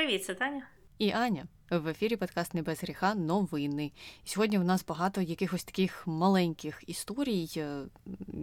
Привіт, 0.00 0.24
це 0.24 0.34
Таня. 0.34 0.62
І 0.98 1.10
Аня. 1.10 1.46
В 1.70 1.88
ефірі 1.88 2.16
подкаст 2.16 2.54
«Не 2.54 2.62
без 2.62 2.82
гріха 2.82 3.14
новини. 3.14 3.92
Сьогодні 4.24 4.58
в 4.58 4.64
нас 4.64 4.84
багато 4.84 5.20
якихось 5.20 5.64
таких 5.64 6.06
маленьких 6.06 6.82
історій. 6.86 7.48
Е, 7.56 7.82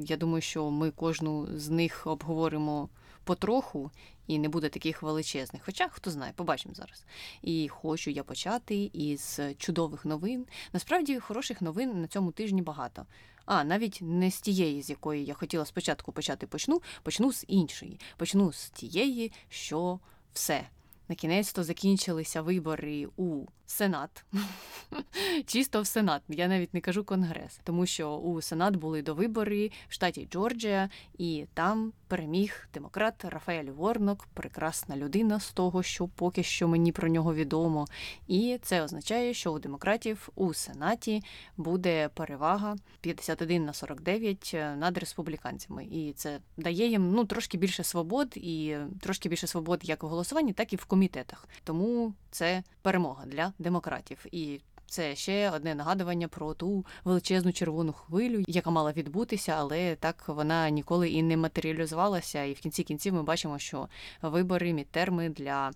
я 0.01 0.17
думаю, 0.17 0.41
що 0.41 0.71
ми 0.71 0.91
кожну 0.91 1.47
з 1.59 1.69
них 1.69 2.07
обговоримо 2.07 2.89
потроху 3.23 3.91
і 4.27 4.39
не 4.39 4.49
буде 4.49 4.69
таких 4.69 5.03
величезних. 5.03 5.61
Хоча 5.65 5.87
хто 5.87 6.11
знає, 6.11 6.33
побачимо 6.35 6.75
зараз. 6.75 7.05
І 7.41 7.67
хочу 7.67 8.11
я 8.11 8.23
почати 8.23 8.89
із 8.93 9.39
чудових 9.57 10.05
новин. 10.05 10.45
Насправді 10.73 11.19
хороших 11.19 11.61
новин 11.61 12.01
на 12.01 12.07
цьому 12.07 12.31
тижні 12.31 12.61
багато. 12.61 13.05
А 13.45 13.63
навіть 13.63 13.99
не 14.01 14.31
з 14.31 14.41
тієї, 14.41 14.81
з 14.81 14.89
якої 14.89 15.25
я 15.25 15.33
хотіла 15.33 15.65
спочатку 15.65 16.11
почати 16.11 16.47
почну, 16.47 16.81
почну 17.03 17.33
з 17.33 17.45
іншої. 17.47 17.99
Почну 18.17 18.51
з 18.51 18.69
тієї, 18.69 19.31
що 19.49 19.99
все 20.33 20.67
на 21.09 21.15
кінець 21.15 21.53
то 21.53 21.63
закінчилися 21.63 22.41
вибори 22.41 23.07
у 23.17 23.45
Сенат. 23.67 24.25
Чисто 25.45 25.81
в 25.81 25.87
Сенат. 25.87 26.21
Я 26.29 26.47
навіть 26.47 26.73
не 26.73 26.81
кажу 26.81 27.03
Конгрес, 27.03 27.59
тому 27.63 27.85
що 27.85 28.15
у 28.15 28.41
Сенат 28.41 28.75
були 28.75 29.01
до 29.01 29.13
вибори 29.13 29.71
в 29.87 29.93
штаті 29.93 30.27
Джорджія, 30.31 30.89
і 31.17 31.45
там 31.53 31.93
переміг 32.07 32.69
демократ 32.73 33.25
Рафаель 33.25 33.71
Ворнок, 33.71 34.27
прекрасна 34.33 34.97
людина 34.97 35.39
з 35.39 35.51
того, 35.51 35.83
що 35.83 36.07
поки 36.07 36.43
що 36.43 36.67
мені 36.67 36.91
про 36.91 37.09
нього 37.09 37.33
відомо. 37.33 37.85
І 38.27 38.59
це 38.61 38.83
означає, 38.83 39.33
що 39.33 39.53
у 39.53 39.59
демократів 39.59 40.29
у 40.35 40.53
Сенаті 40.53 41.23
буде 41.57 42.09
перевага 42.09 42.75
51 43.01 43.65
на 43.65 43.73
49 43.73 44.55
над 44.77 44.97
республіканцями. 44.97 45.85
І 45.85 46.13
це 46.13 46.39
дає 46.57 46.87
їм 46.87 47.11
ну 47.11 47.25
трошки 47.25 47.57
більше 47.57 47.83
свобод, 47.83 48.33
і 48.35 48.75
трошки 49.01 49.29
більше 49.29 49.47
свобод 49.47 49.79
як 49.83 50.03
в 50.03 50.07
голосуванні, 50.07 50.53
так 50.53 50.73
і 50.73 50.75
в 50.75 50.85
комітетах. 50.85 51.47
Тому 51.63 52.13
це 52.37 52.63
перемога 52.81 53.25
для 53.25 53.53
демократів. 53.59 54.25
І 54.31 54.59
це 54.85 55.15
ще 55.15 55.51
одне 55.51 55.75
нагадування 55.75 56.27
про 56.27 56.53
ту 56.53 56.85
величезну 57.03 57.53
червону 57.53 57.93
хвилю, 57.93 58.43
яка 58.47 58.69
мала 58.69 58.91
відбутися, 58.91 59.55
але 59.57 59.95
так 59.95 60.23
вона 60.27 60.69
ніколи 60.69 61.09
і 61.09 61.23
не 61.23 61.37
матеріалізувалася. 61.37 62.43
І 62.43 62.53
в 62.53 62.59
кінці 62.59 62.83
кінців 62.83 63.13
ми 63.13 63.23
бачимо, 63.23 63.59
що 63.59 63.87
вибори, 64.21 64.73
мідтерми 64.73 65.29
для 65.29 65.71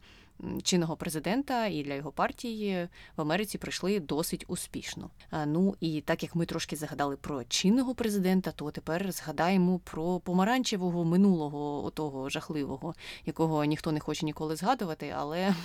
чинного 0.63 0.95
президента 0.95 1.65
і 1.65 1.83
для 1.83 1.93
його 1.93 2.11
партії 2.11 2.87
в 3.17 3.21
Америці 3.21 3.57
пройшли 3.57 3.99
досить 3.99 4.45
успішно. 4.47 5.09
Ну 5.45 5.75
і 5.79 6.01
так 6.01 6.23
як 6.23 6.35
ми 6.35 6.45
трошки 6.45 6.75
згадали 6.75 7.17
про 7.17 7.43
чинного 7.43 7.95
президента, 7.95 8.51
то 8.51 8.71
тепер 8.71 9.11
згадаємо 9.11 9.79
про 9.79 10.19
помаранчевого 10.19 11.05
минулого, 11.05 11.85
отого 11.85 12.29
жахливого, 12.29 12.95
якого 13.25 13.65
ніхто 13.65 13.91
не 13.91 13.99
хоче 13.99 14.25
ніколи 14.25 14.55
згадувати, 14.55 15.13
але 15.17 15.55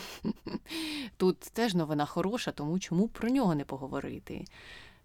тут 1.17 1.41
теж 1.41 1.75
новина 1.75 2.07
хороша, 2.07 2.53
тому 2.53 2.79
чому 2.79 3.09
про 3.09 3.29
нього 3.29 3.55
не 3.55 3.65
поговорити. 3.65 4.45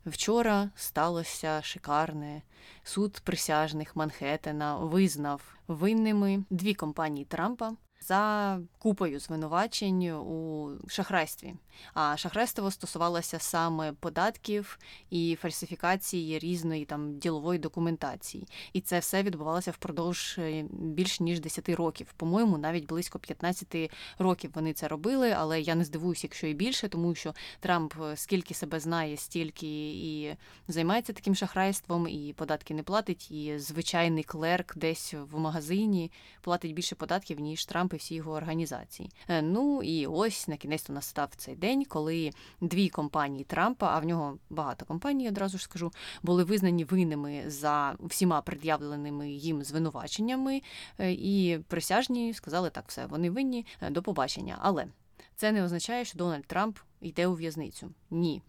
Вчора 0.05 0.69
сталося 0.75 1.61
шикарне. 1.61 2.41
Суд 2.83 3.21
присяжних 3.23 3.95
Манхеттена 3.95 4.77
визнав 4.77 5.55
винними 5.67 6.43
дві 6.49 6.73
компанії 6.73 7.25
Трампа 7.25 7.73
за 8.01 8.59
купою 8.79 9.19
звинувачень 9.19 10.09
у 10.09 10.69
шахрайстві. 10.87 11.53
А 11.93 12.17
шахрайство 12.17 12.71
стосувалося 12.71 13.39
саме 13.39 13.93
податків 13.93 14.79
і 15.09 15.37
фальсифікації 15.41 16.39
різної 16.39 16.85
там 16.85 17.17
ділової 17.17 17.59
документації. 17.59 18.47
І 18.73 18.81
це 18.81 18.99
все 18.99 19.23
відбувалося 19.23 19.71
впродовж 19.71 20.35
е, 20.37 20.65
більш 20.71 21.19
ніж 21.19 21.39
10 21.39 21.69
років. 21.69 22.13
По-моєму, 22.17 22.57
навіть 22.57 22.87
близько 22.87 23.19
15 23.19 23.91
років 24.19 24.51
вони 24.53 24.73
це 24.73 24.87
робили, 24.87 25.31
але 25.31 25.61
я 25.61 25.75
не 25.75 25.83
здивуюся, 25.83 26.21
якщо 26.23 26.47
і 26.47 26.53
більше, 26.53 26.89
тому 26.89 27.15
що 27.15 27.33
Трамп 27.59 27.93
е, 28.01 28.17
скільки 28.17 28.53
себе 28.53 28.79
знає, 28.79 29.17
стільки 29.17 29.67
і 29.91 30.35
займається 30.67 31.13
таким 31.13 31.35
шахрайством, 31.35 32.07
і 32.07 32.33
податки 32.33 32.73
не 32.73 32.83
платить. 32.83 33.31
І 33.31 33.59
звичайний 33.59 34.23
клерк 34.23 34.77
десь 34.77 35.13
в 35.13 35.39
магазині 35.39 36.11
платить 36.41 36.73
більше 36.73 36.95
податків 36.95 37.39
ніж 37.39 37.65
Трамп 37.65 37.90
і 37.93 37.97
всі 37.97 38.15
його 38.15 38.31
організації. 38.31 39.09
Е, 39.27 39.41
ну 39.41 39.83
і 39.83 40.07
ось 40.07 40.47
на 40.47 40.57
кінець 40.57 40.89
настав 40.89 41.29
цей 41.37 41.55
день, 41.55 41.85
коли 41.85 42.31
дві 42.61 42.89
компанії 42.89 43.43
Трампа, 43.43 43.95
а 43.95 43.99
в 43.99 44.05
нього 44.05 44.37
багато 44.49 44.85
компаній, 44.85 45.27
одразу 45.27 45.57
ж 45.57 45.63
скажу, 45.63 45.91
були 46.23 46.43
визнані 46.43 46.83
винними 46.83 47.43
за 47.47 47.95
всіма 47.99 48.41
пред'явленими 48.41 49.31
їм 49.31 49.63
звинуваченнями, 49.63 50.61
е, 50.99 51.11
і 51.11 51.59
присяжні 51.67 52.33
сказали 52.33 52.69
так, 52.69 52.85
все 52.87 53.05
вони 53.05 53.29
винні 53.29 53.65
е, 53.81 53.89
до 53.89 54.01
побачення. 54.01 54.57
Але 54.61 54.87
це 55.35 55.51
не 55.51 55.63
означає, 55.63 56.05
що 56.05 56.17
Дональд 56.17 56.45
Трамп 56.45 56.77
йде 57.01 57.27
у 57.27 57.33
в'язницю. 57.33 57.91
Ні. 58.11 58.41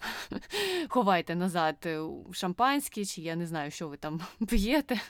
Ховайте 0.88 1.34
назад 1.34 1.76
е, 1.86 2.00
шампанське, 2.32 3.04
чи 3.04 3.20
я 3.20 3.36
не 3.36 3.46
знаю, 3.46 3.70
що 3.70 3.88
ви 3.88 3.96
там 3.96 4.20
п'єте. 4.48 5.00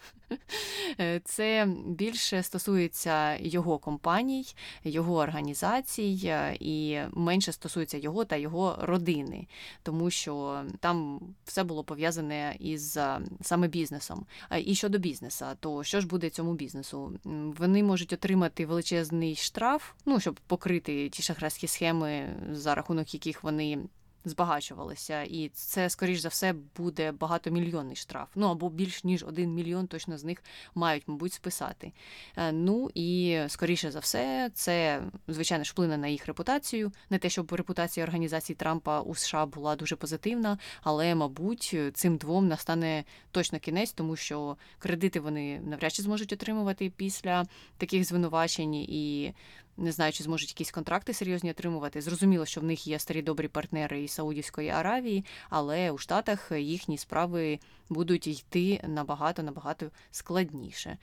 Е, 1.00 1.20
це 1.24 1.68
більше 1.86 2.42
стосується 2.42 3.36
його 3.36 3.78
компаній, 3.78 4.54
його 4.84 5.16
організацій 5.16 6.20
е, 6.24 6.56
і 6.60 6.98
менше 7.12 7.52
стосується 7.52 7.98
його 7.98 8.24
та 8.24 8.36
його 8.36 8.78
родини, 8.80 9.46
тому 9.82 10.10
що 10.10 10.62
там 10.80 11.20
все 11.44 11.64
було 11.64 11.84
пов'язане 11.84 12.56
із 12.60 12.98
саме 13.40 13.68
бізнесом. 13.68 14.26
І 14.64 14.74
щодо 14.74 14.98
бізнесу, 14.98 15.44
то 15.60 15.84
що 15.84 16.00
ж 16.00 16.06
буде 16.06 16.30
цьому 16.30 16.54
бізнесу? 16.54 17.12
Вони 17.58 17.82
можуть 17.82 18.12
отримати 18.12 18.66
величезний 18.66 19.36
штраф, 19.36 19.92
ну 20.06 20.20
щоб 20.20 20.40
покрити 20.46 21.08
ті 21.08 21.22
шахрайські 21.22 21.66
схеми, 21.66 22.36
за 22.52 22.74
рахунок 22.74 23.14
яких 23.14 23.31
яких 23.32 23.44
вони 23.44 23.78
збагачувалися, 24.24 25.22
і 25.22 25.48
це, 25.48 25.90
скоріш 25.90 26.20
за 26.20 26.28
все, 26.28 26.54
буде 26.76 27.12
багатомільйонний 27.12 27.96
штраф. 27.96 28.28
Ну 28.34 28.46
або 28.46 28.70
більш 28.70 29.04
ніж 29.04 29.24
один 29.24 29.54
мільйон 29.54 29.86
точно 29.86 30.18
з 30.18 30.24
них 30.24 30.42
мають, 30.74 31.02
мабуть, 31.06 31.32
списати. 31.32 31.92
Е, 32.36 32.52
ну 32.52 32.90
і 32.94 33.38
скоріше 33.48 33.90
за 33.90 33.98
все, 33.98 34.50
це 34.54 35.02
звичайно 35.28 35.64
ж 35.64 35.70
вплине 35.72 35.96
на 35.96 36.08
їх 36.08 36.26
репутацію. 36.26 36.92
Не 37.10 37.18
те, 37.18 37.30
щоб 37.30 37.52
репутація 37.52 38.06
організації 38.06 38.56
Трампа 38.56 39.00
у 39.00 39.14
США 39.14 39.46
була 39.46 39.76
дуже 39.76 39.96
позитивна, 39.96 40.58
але, 40.82 41.14
мабуть, 41.14 41.76
цим 41.94 42.16
двом 42.16 42.48
настане 42.48 43.04
точно 43.30 43.58
кінець, 43.58 43.92
тому 43.92 44.16
що 44.16 44.56
кредити 44.78 45.20
вони 45.20 45.60
навряд 45.60 45.92
чи 45.92 46.02
зможуть 46.02 46.32
отримувати 46.32 46.92
після 46.96 47.44
таких 47.78 48.04
звинувачень 48.04 48.74
і 48.74 49.34
не 49.76 49.92
знаю, 49.92 50.12
чи 50.12 50.24
зможуть 50.24 50.48
якісь 50.48 50.70
контракти 50.70 51.14
серйозні 51.14 51.50
отримувати. 51.50 52.00
Зрозуміло, 52.00 52.46
що 52.46 52.60
в 52.60 52.64
них 52.64 52.86
є 52.86 52.98
старі 52.98 53.22
добрі 53.22 53.48
партнери 53.48 54.02
із 54.02 54.10
Саудівської 54.10 54.68
Аравії, 54.68 55.24
але 55.50 55.90
у 55.90 55.98
Штатах 55.98 56.52
їхні 56.52 56.98
справи 56.98 57.58
будуть 57.88 58.26
йти 58.26 58.80
набагато 58.88 59.42
набагато 59.42 59.86
складніше. 60.10 60.98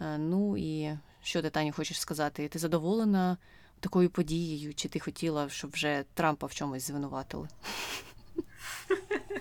Е, 0.00 0.18
ну 0.18 0.56
і 0.56 0.98
що 1.22 1.42
ти, 1.42 1.50
Таню, 1.50 1.72
хочеш 1.72 2.00
сказати? 2.00 2.48
Ти 2.48 2.58
задоволена 2.58 3.36
такою 3.80 4.10
подією? 4.10 4.74
Чи 4.74 4.88
ти 4.88 5.00
хотіла, 5.00 5.48
щоб 5.48 5.70
вже 5.70 6.04
Трампа 6.14 6.46
в 6.46 6.54
чомусь 6.54 6.86
звинуватили? 6.86 7.48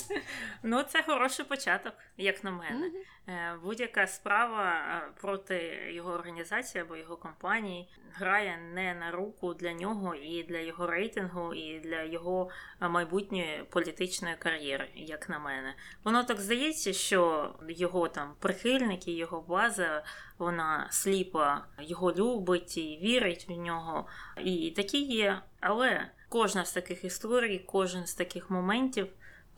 Ну, 0.64 0.84
це 0.84 1.04
хороший 1.04 1.46
початок, 1.46 1.94
як 2.18 2.44
на 2.44 2.52
мене. 2.52 2.88
Mm-hmm. 2.88 3.62
Будь-яка 3.64 4.08
справа 4.08 4.74
е, 4.74 5.12
проти 5.22 5.80
його 5.92 6.12
організації 6.12 6.82
або 6.82 6.98
його 6.98 7.18
компанії 7.18 7.90
грає 8.14 8.58
не 8.74 8.94
на 8.94 9.12
руку 9.12 9.54
для 9.54 9.74
нього 9.74 10.16
і 10.16 10.44
для 10.44 10.60
його 10.60 10.88
рейтингу, 10.88 11.54
і 11.54 11.80
для 11.80 12.04
його 12.04 12.50
е, 12.82 12.90
майбутньої 12.90 13.64
політичної 13.70 14.36
кар'єри, 14.36 14.90
як 14.96 15.30
на 15.30 15.40
мене. 15.40 15.76
Воно 16.04 16.24
так 16.24 16.42
здається, 16.42 16.94
що 16.94 17.54
його 17.68 18.08
там 18.08 18.34
прихильники, 18.40 19.12
його 19.12 19.42
база, 19.42 20.04
вона 20.38 20.88
сліпа, 20.92 21.66
його 21.80 22.14
любить 22.14 22.78
і 22.78 23.00
вірить 23.02 23.46
в 23.50 23.52
нього. 23.52 24.08
І 24.38 24.74
такі 24.76 25.02
є. 25.02 25.42
Але 25.60 26.10
кожна 26.30 26.66
з 26.66 26.74
таких 26.74 27.04
історій, 27.04 27.64
кожен 27.68 28.06
з 28.06 28.14
таких 28.14 28.50
моментів 28.50 29.08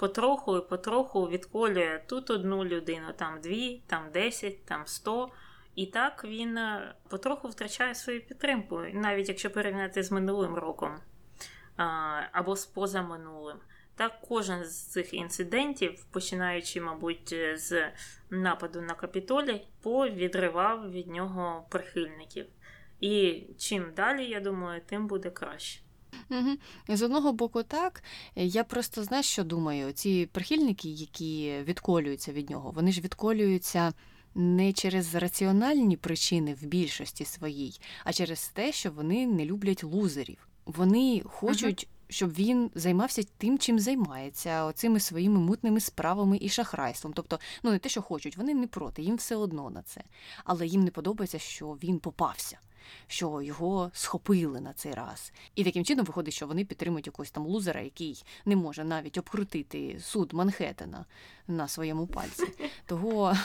потроху 0.02 0.58
і 0.58 0.62
потроху 0.62 1.30
відколює 1.30 2.02
тут 2.08 2.30
одну 2.30 2.66
людину, 2.66 3.08
там 3.18 3.42
дві, 3.42 3.84
там 3.88 4.12
десять, 4.14 4.66
там 4.66 4.82
сто. 4.86 5.32
І 5.76 5.86
так 5.86 6.24
він 6.26 6.58
е, 6.58 6.96
потроху 7.10 7.48
втрачає 7.48 7.96
свою 7.96 8.26
підтримку, 8.26 8.82
навіть 8.94 9.30
якщо 9.30 9.52
порівняти 9.52 10.04
з 10.04 10.12
минулим 10.12 10.56
роком 10.56 11.00
або 12.32 12.56
з 12.56 12.66
позаминулим. 12.66 13.58
Так, 13.96 14.22
кожен 14.22 14.66
з 14.66 14.86
цих 14.88 15.14
інцидентів, 15.14 16.06
починаючи, 16.12 16.82
мабуть, 16.82 17.36
з 17.56 17.92
нападу 18.30 18.82
на 18.82 18.94
капітолій, 18.94 19.68
повідривав 19.82 20.92
від 20.92 21.08
нього 21.08 21.66
прихильників. 21.70 22.46
І 23.00 23.44
чим 23.58 23.94
далі, 23.96 24.26
я 24.26 24.40
думаю, 24.40 24.82
тим 24.86 25.08
буде 25.08 25.30
краще. 25.30 25.82
Угу. 26.30 26.50
З 26.88 27.02
одного 27.02 27.34
боку, 27.34 27.64
так. 27.64 28.04
Я 28.36 28.64
просто 28.64 29.04
знаєш, 29.04 29.26
що 29.26 29.44
думаю, 29.44 29.92
ці 29.92 30.30
прихильники, 30.32 30.90
які 30.90 31.54
відколюються 31.64 32.32
від 32.32 32.50
нього, 32.50 32.72
вони 32.72 32.92
ж 32.92 33.02
відколюються. 33.02 33.94
Не 34.36 34.74
через 34.74 35.16
раціональні 35.16 35.98
причини 35.98 36.54
в 36.54 36.66
більшості 36.66 37.26
своїй, 37.26 37.80
а 38.04 38.14
через 38.14 38.48
те, 38.48 38.72
що 38.72 38.92
вони 38.92 39.28
не 39.28 39.46
люблять 39.46 39.84
лузерів. 39.84 40.48
вони 40.66 41.22
хочуть, 41.26 41.88
щоб 42.10 42.34
він 42.34 42.72
займався 42.76 43.24
тим, 43.38 43.58
чим 43.60 43.80
займається, 43.80 44.66
оцими 44.66 45.00
своїми 45.00 45.40
мутними 45.40 45.80
справами 45.80 46.38
і 46.42 46.50
шахрайством. 46.50 47.14
Тобто, 47.14 47.40
ну 47.64 47.72
не 47.72 47.80
те, 47.80 47.90
що 47.90 48.02
хочуть, 48.02 48.38
вони 48.38 48.54
не 48.54 48.68
проти, 48.68 49.02
їм 49.02 49.16
все 49.16 49.36
одно 49.36 49.70
на 49.70 49.82
це. 49.82 50.04
Але 50.44 50.68
їм 50.68 50.84
не 50.84 50.92
подобається, 50.92 51.40
що 51.40 51.68
він 51.68 52.00
попався. 52.00 52.60
Що 53.08 53.42
його 53.42 53.92
схопили 53.94 54.62
на 54.62 54.74
цей 54.74 54.94
раз, 54.94 55.34
і 55.56 55.64
таким 55.64 55.86
чином 55.86 56.06
виходить, 56.06 56.34
що 56.34 56.48
вони 56.48 56.66
підтримують 56.66 57.08
якогось 57.08 57.32
там 57.32 57.46
лузера, 57.46 57.82
який 57.82 58.24
не 58.46 58.56
може 58.56 58.84
навіть 58.84 59.18
обкрутити 59.18 60.00
суд 60.00 60.34
Манхеттена 60.34 61.06
на 61.48 61.68
своєму 61.68 62.08
пальці. 62.08 62.48
Того 62.86 63.38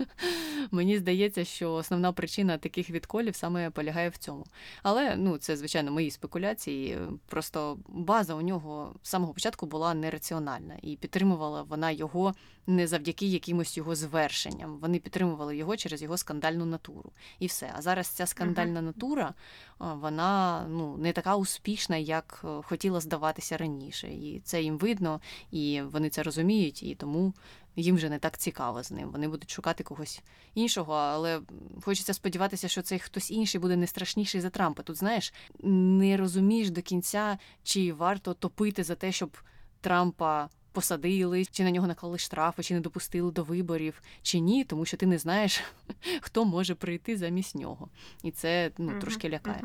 мені 0.70 0.98
здається, 0.98 1.44
що 1.44 1.72
основна 1.72 2.12
причина 2.12 2.58
таких 2.58 2.90
відколів 2.90 3.36
саме 3.36 3.70
полягає 3.70 4.08
в 4.08 4.16
цьому. 4.16 4.46
Але 4.82 5.16
ну 5.16 5.38
це 5.38 5.56
звичайно 5.56 5.92
мої 5.92 6.10
спекуляції. 6.10 6.98
Просто 7.26 7.78
база 7.88 8.34
у 8.34 8.40
нього 8.40 8.94
з 9.02 9.08
самого 9.08 9.32
початку 9.32 9.66
була 9.66 9.94
нераціональна, 9.94 10.76
і 10.82 10.96
підтримувала 10.96 11.62
вона 11.62 11.90
його 11.90 12.34
не 12.70 12.86
завдяки 12.86 13.26
якимось 13.26 13.76
його 13.76 13.94
звершенням. 13.94 14.78
Вони 14.78 14.98
підтримували 14.98 15.56
його 15.56 15.76
через 15.76 16.02
його 16.02 16.16
скандальну 16.16 16.64
натуру. 16.64 17.12
І 17.38 17.46
все. 17.46 17.72
А 17.76 17.82
зараз 17.82 18.06
ця 18.06 18.26
скандальна 18.26 18.82
натура 18.82 19.34
вона 19.78 20.66
ну 20.68 20.96
не 20.96 21.12
така 21.12 21.36
успішна, 21.36 21.96
як 21.96 22.40
е, 22.44 22.62
хотіла 22.62 23.00
здаватися 23.00 23.56
раніше. 23.56 24.08
І 24.08 24.40
це 24.44 24.62
їм 24.62 24.78
видно, 24.78 25.20
і 25.50 25.82
вони 25.82 26.10
це 26.10 26.22
розуміють, 26.22 26.82
і 26.82 26.94
тому 26.94 27.34
їм 27.76 27.96
вже 27.96 28.08
не 28.08 28.18
так 28.18 28.38
цікаво 28.38 28.82
з 28.82 28.90
ним. 28.90 29.10
Вони 29.10 29.28
будуть 29.28 29.50
шукати 29.50 29.84
когось 29.84 30.22
іншого, 30.54 30.92
але 30.92 31.40
хочеться 31.82 32.14
сподіватися, 32.14 32.68
що 32.68 32.82
цей 32.82 32.98
хтось 32.98 33.30
інший 33.30 33.60
буде 33.60 33.76
не 33.76 33.86
страшніший 33.86 34.40
за 34.40 34.50
Трампа. 34.50 34.82
Тут 34.82 34.96
знаєш, 34.96 35.34
не 35.62 36.16
розумієш 36.16 36.70
до 36.70 36.82
кінця, 36.82 37.38
чи 37.62 37.92
варто 37.92 38.34
топити 38.34 38.84
за 38.84 38.94
те, 38.94 39.12
щоб 39.12 39.36
Трампа. 39.80 40.48
Посадили, 40.72 41.44
чи 41.44 41.64
на 41.64 41.70
нього 41.70 41.86
наклали 41.86 42.18
штрафи, 42.18 42.62
чи 42.62 42.74
не 42.74 42.80
допустили 42.80 43.32
до 43.32 43.42
виборів, 43.42 44.02
чи 44.22 44.38
ні, 44.38 44.64
тому 44.64 44.84
що 44.84 44.96
ти 44.96 45.06
не 45.06 45.18
знаєш, 45.18 45.62
хто 46.20 46.44
може 46.44 46.74
прийти 46.74 47.16
замість 47.16 47.54
нього. 47.54 47.88
І 48.22 48.30
це 48.30 48.70
ну, 48.78 49.00
трошки 49.00 49.30
лякає. 49.30 49.62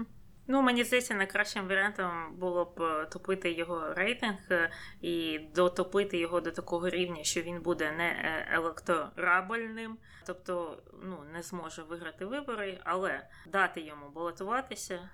Ну, 0.48 0.62
мені 0.62 0.84
здається, 0.84 1.14
найкращим 1.14 1.68
варіантом 1.68 2.36
було 2.36 2.66
б 2.66 2.82
е, 2.82 3.06
топити 3.06 3.52
його 3.52 3.94
рейтинг 3.94 4.38
е, 4.52 4.72
і 5.02 5.40
дотопити 5.56 6.18
його 6.18 6.42
до 6.42 6.52
такого 6.52 6.90
рівня, 6.90 7.24
що 7.24 7.42
він 7.42 7.62
буде 7.62 7.92
не 7.92 8.08
е, 8.08 8.48
електорабельним, 8.52 9.98
тобто 10.26 10.84
ну, 11.04 11.18
не 11.34 11.42
зможе 11.42 11.84
виграти 11.84 12.26
вибори, 12.26 12.80
але 12.84 13.28
дати 13.48 13.82
йому 13.82 14.10
балотуватися 14.16 15.10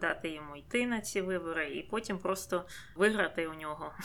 дати 0.00 0.30
йому 0.30 0.56
йти 0.56 0.86
на 0.86 1.00
ці 1.00 1.20
вибори, 1.20 1.74
і 1.74 1.82
потім 1.82 2.18
просто 2.18 2.64
виграти 2.94 3.46
у 3.46 3.54
нього. 3.54 3.92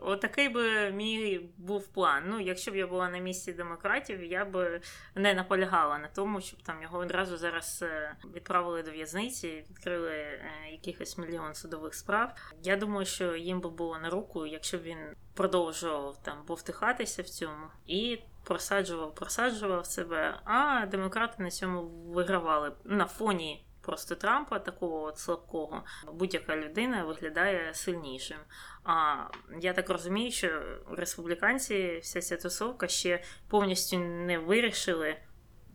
Отакий 0.00 0.48
би 0.48 0.90
мій 0.90 1.50
був 1.56 1.88
план. 1.88 2.22
Ну, 2.26 2.40
якщо 2.40 2.70
б 2.70 2.76
я 2.76 2.86
була 2.86 3.08
на 3.08 3.18
місці 3.18 3.52
демократів, 3.52 4.24
я 4.24 4.44
б 4.44 4.80
не 5.14 5.34
наполягала 5.34 5.98
на 5.98 6.08
тому, 6.08 6.40
щоб 6.40 6.62
там 6.62 6.82
його 6.82 6.98
одразу 6.98 7.36
зараз 7.36 7.80
е, 7.82 8.16
відправили 8.34 8.82
до 8.82 8.90
в'язниці, 8.90 9.64
відкрили 9.70 10.12
е, 10.12 10.42
якихось 10.70 11.18
мільйон 11.18 11.54
судових 11.54 11.94
справ. 11.94 12.34
Я 12.62 12.76
думаю, 12.76 13.06
що 13.06 13.36
їм 13.36 13.60
би 13.60 13.70
було 13.70 13.98
на 13.98 14.10
руку, 14.10 14.46
якщо 14.46 14.78
б 14.78 14.82
він 14.82 14.98
продовжував 15.34 16.22
там 16.22 16.44
повтихатися 16.46 17.22
в 17.22 17.28
цьому 17.28 17.66
і 17.86 18.18
просаджував, 18.48 19.14
просаджував 19.14 19.86
себе, 19.86 20.40
а 20.44 20.86
демократи 20.86 21.42
на 21.42 21.50
цьому 21.50 21.82
вигравали 22.12 22.72
на 22.84 23.06
фоні. 23.06 23.64
Просто 23.80 24.14
Трампа, 24.14 24.58
такого 24.58 25.02
от 25.02 25.18
слабкого, 25.18 25.84
будь-яка 26.12 26.56
людина 26.56 27.04
виглядає 27.04 27.74
сильнішим. 27.74 28.36
А 28.84 29.16
я 29.60 29.72
так 29.72 29.90
розумію, 29.90 30.30
що 30.30 30.62
республіканці, 30.90 31.98
вся 32.02 32.20
ця 32.20 32.36
тусовка 32.36 32.88
ще 32.88 33.22
повністю 33.48 33.98
не 33.98 34.38
вирішили, 34.38 35.16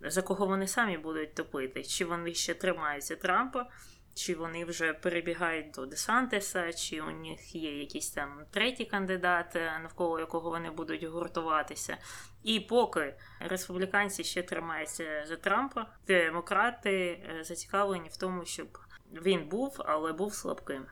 за 0.02 0.22
кого 0.22 0.46
вони 0.46 0.68
самі 0.68 0.98
будуть 0.98 1.36
топити, 1.36 1.84
чи 1.84 2.06
вони 2.06 2.34
ще 2.34 2.54
тримаються 2.54 3.16
Трампа, 3.16 3.70
чи 4.14 4.36
вони 4.36 4.66
вже 4.66 4.94
перебігають 4.94 5.72
до 5.72 5.86
Десантеса, 5.86 6.74
чи 6.74 7.02
у 7.02 7.12
них 7.12 7.56
є 7.56 7.80
якийсь 7.80 8.10
там 8.10 8.46
третій 8.52 8.86
кандидат, 8.86 9.56
навколо 9.56 10.20
якого 10.20 10.50
вони 10.50 10.72
будуть 10.72 11.04
гуртуватися. 11.04 11.98
І 12.44 12.60
поки 12.60 13.16
республіканці 13.40 14.24
ще 14.24 14.44
тримаються 14.44 15.26
за 15.28 15.36
Трампа, 15.36 15.88
демократи 16.08 16.94
е, 16.94 17.44
зацікавлені 17.44 18.10
в 18.10 18.18
тому, 18.18 18.46
щоб 18.46 18.78
він 19.14 19.48
був, 19.50 19.82
але 19.86 20.14
був 20.14 20.34
слабким. 20.34 20.86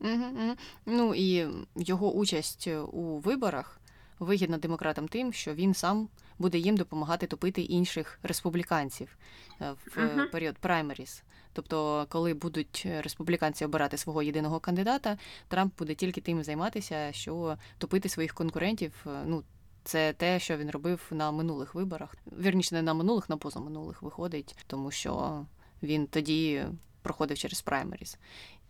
Угу, 0.00 0.56
Ну 0.86 1.14
і 1.14 1.48
його 1.76 2.12
участь 2.12 2.66
у 2.92 3.18
виборах 3.18 3.80
вигідна 4.18 4.58
демократам 4.58 5.08
тим, 5.08 5.32
що 5.32 5.54
він 5.54 5.74
сам 5.74 6.08
буде 6.38 6.58
їм 6.58 6.76
допомагати 6.76 7.26
топити 7.26 7.62
інших 7.62 8.18
республіканців 8.22 9.16
е, 9.60 9.72
в 9.72 9.98
uh 9.98 10.30
період 10.30 10.58
праймеріс. 10.58 11.22
Тобто, 11.52 12.06
коли 12.08 12.34
будуть 12.34 12.86
республіканці 13.00 13.64
обирати 13.64 13.96
свого 13.96 14.22
єдиного 14.22 14.60
кандидата, 14.60 15.18
Трамп 15.48 15.78
буде 15.78 15.94
тільки 15.94 16.20
тим 16.20 16.44
займатися, 16.44 17.12
що 17.12 17.58
топити 17.78 18.08
своїх 18.08 18.34
конкурентів. 18.34 19.06
Е, 19.06 19.10
ну 19.26 19.42
це 19.84 20.12
те, 20.12 20.38
що 20.38 20.56
він 20.56 20.70
робив 20.70 21.06
на 21.10 21.30
минулих 21.30 21.74
виборах. 21.74 22.14
Вірніше, 22.40 22.74
не 22.74 22.82
на 22.82 22.94
минулих, 22.94 23.28
на 23.28 23.36
позаминулих 23.36 24.02
виходить, 24.02 24.56
тому 24.66 24.90
що 24.90 25.44
він 25.82 26.06
тоді 26.06 26.64
проходив 27.02 27.38
через 27.38 27.62
праймеріс. 27.62 28.18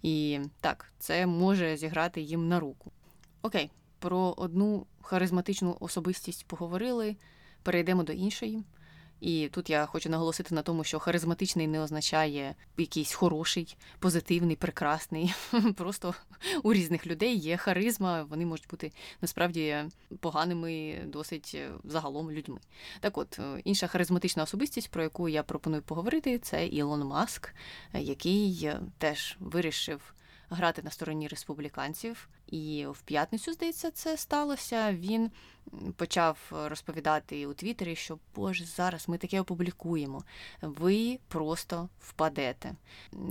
І 0.02 0.40
так, 0.60 0.92
це 0.98 1.26
може 1.26 1.76
зіграти 1.76 2.20
їм 2.20 2.48
на 2.48 2.60
руку. 2.60 2.92
Окей, 3.42 3.70
про 3.98 4.34
одну 4.36 4.86
харизматичну 5.02 5.76
особистість 5.80 6.46
поговорили. 6.46 7.16
Перейдемо 7.62 8.02
до 8.02 8.12
іншої. 8.12 8.64
І 9.20 9.48
тут 9.52 9.70
я 9.70 9.86
хочу 9.86 10.10
наголосити 10.10 10.54
на 10.54 10.62
тому, 10.62 10.84
що 10.84 10.98
харизматичний 10.98 11.66
не 11.66 11.80
означає 11.80 12.54
якийсь 12.76 13.12
хороший, 13.12 13.76
позитивний, 13.98 14.56
прекрасний. 14.56 15.34
Просто 15.76 16.14
у 16.62 16.72
різних 16.72 17.06
людей 17.06 17.36
є 17.36 17.56
харизма, 17.56 18.22
вони 18.22 18.46
можуть 18.46 18.68
бути 18.68 18.92
насправді 19.20 19.76
поганими, 20.20 20.98
досить 21.06 21.52
е, 21.54 21.70
загалом 21.84 22.30
людьми. 22.30 22.58
Так 23.00 23.18
от, 23.18 23.38
е, 23.38 23.60
інша 23.64 23.86
харизматична 23.86 24.42
особистість, 24.42 24.90
про 24.90 25.02
яку 25.02 25.28
я 25.28 25.42
пропоную 25.42 25.82
поговорити, 25.82 26.38
це 26.38 26.66
Ілон 26.66 27.04
Маск, 27.04 27.54
який 27.92 28.64
е, 28.64 28.80
теж 28.98 29.36
вирішив 29.40 30.14
грати 30.50 30.82
на 30.82 30.90
стороні 30.90 31.28
республіканців. 31.28 32.28
І 32.46 32.86
в 32.90 33.02
п'ятницю, 33.02 33.52
здається, 33.52 33.90
це 33.90 34.16
сталося. 34.16 34.92
Він 34.92 35.30
почав 35.96 36.38
розповідати 36.52 37.46
у 37.46 37.54
Твіттері, 37.54 37.96
що 37.96 38.18
Боже, 38.34 38.64
зараз 38.64 39.08
ми 39.08 39.18
таке 39.18 39.40
опублікуємо. 39.40 40.24
Ви 40.62 41.18
просто 41.28 41.88
впадете. 42.00 42.74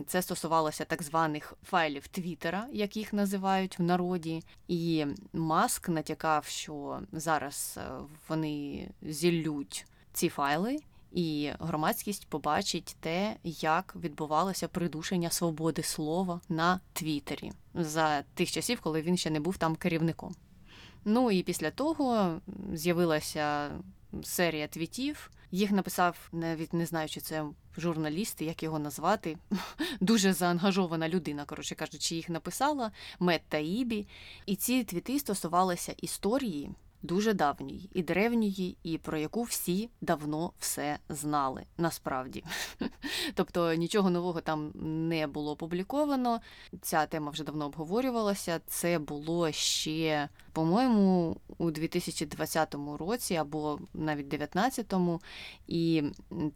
Це 0.07 0.21
стосувалося 0.21 0.85
так 0.85 1.03
званих 1.03 1.53
файлів 1.63 2.07
Твіттера, 2.07 2.67
як 2.71 2.97
їх 2.97 3.13
називають 3.13 3.79
в 3.79 3.83
народі. 3.83 4.43
І 4.67 5.05
Маск 5.33 5.89
натякав, 5.89 6.45
що 6.45 7.01
зараз 7.11 7.79
е, 7.81 7.91
вони 8.27 8.87
зіллють 9.01 9.85
ці 10.13 10.29
файли 10.29 10.77
і 11.11 11.51
громадськість 11.59 12.27
побачить 12.27 12.97
те, 12.99 13.35
як 13.43 13.95
відбувалося 13.95 14.67
придушення 14.67 15.29
свободи 15.29 15.83
слова 15.83 16.41
на 16.49 16.79
Твіттері 16.93 17.51
за 17.73 18.21
тих 18.21 18.51
часів, 18.51 18.81
коли 18.81 19.01
він 19.01 19.17
ще 19.17 19.29
не 19.29 19.39
був 19.39 19.57
там 19.57 19.75
керівником. 19.75 20.35
Ну 21.05 21.31
і 21.31 21.43
після 21.43 21.71
того 21.71 22.39
з'явилася 22.73 23.71
серія 24.23 24.67
твітів. 24.67 25.31
Їх 25.51 25.71
написав 25.71 26.29
навіть 26.31 26.73
не 26.73 26.85
знаю, 26.85 27.09
чи 27.09 27.21
це 27.21 27.45
журналіст, 27.77 28.41
як 28.41 28.63
його 28.63 28.79
назвати. 28.79 29.37
Дуже 29.99 30.33
заангажована 30.33 31.09
людина, 31.09 31.45
коротше 31.45 31.75
кажучи, 31.75 32.15
їх 32.15 32.29
написала 32.29 32.91
Мет 33.19 33.41
Таїбі. 33.49 34.07
І 34.45 34.55
ці 34.55 34.83
твіти 34.83 35.19
стосувалися 35.19 35.93
історії 35.97 36.71
дуже 37.01 37.33
давньої 37.33 37.89
і 37.93 38.03
древньої, 38.03 38.77
і 38.83 38.97
про 38.97 39.17
яку 39.17 39.43
всі 39.43 39.89
давно 40.01 40.53
все 40.59 40.99
знали 41.09 41.63
насправді. 41.77 42.43
Тобто 43.33 43.73
нічого 43.73 44.09
нового 44.09 44.41
там 44.41 44.71
не 45.07 45.27
було 45.27 45.51
опубліковано. 45.51 46.41
Ця 46.81 47.05
тема 47.05 47.31
вже 47.31 47.43
давно 47.43 47.65
обговорювалася. 47.65 48.61
Це 48.67 48.99
було 48.99 49.51
ще 49.51 50.29
по-моєму, 50.53 51.37
у 51.57 51.71
2020 51.71 52.75
році 52.99 53.35
або 53.35 53.79
навіть 53.93 54.27
2019, 54.27 54.93
і 55.67 56.03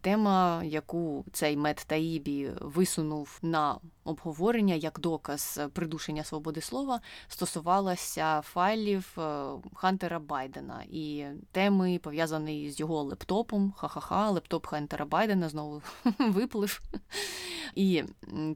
тема, 0.01 0.63
яку 0.63 1.25
цей 1.31 1.57
Мет 1.57 1.83
Таїбі 1.87 2.51
висунув 2.61 3.39
на 3.41 3.77
обговорення 4.03 4.75
як 4.75 4.99
доказ 4.99 5.59
придушення 5.73 6.23
свободи 6.23 6.61
слова, 6.61 7.01
стосувалася 7.27 8.41
файлів 8.41 9.15
е, 9.17 9.45
Хантера 9.75 10.19
Байдена 10.19 10.83
і 10.91 11.25
теми 11.51 11.99
пов'язані 12.03 12.71
з 12.71 12.79
його 12.79 13.03
лептопом. 13.03 13.73
Ха-ха-ха, 13.77 14.29
лептоп 14.29 14.65
Хантера 14.65 15.05
Байдена 15.05 15.49
знову 15.49 15.81
виплив. 16.19 16.81
І 17.75 18.03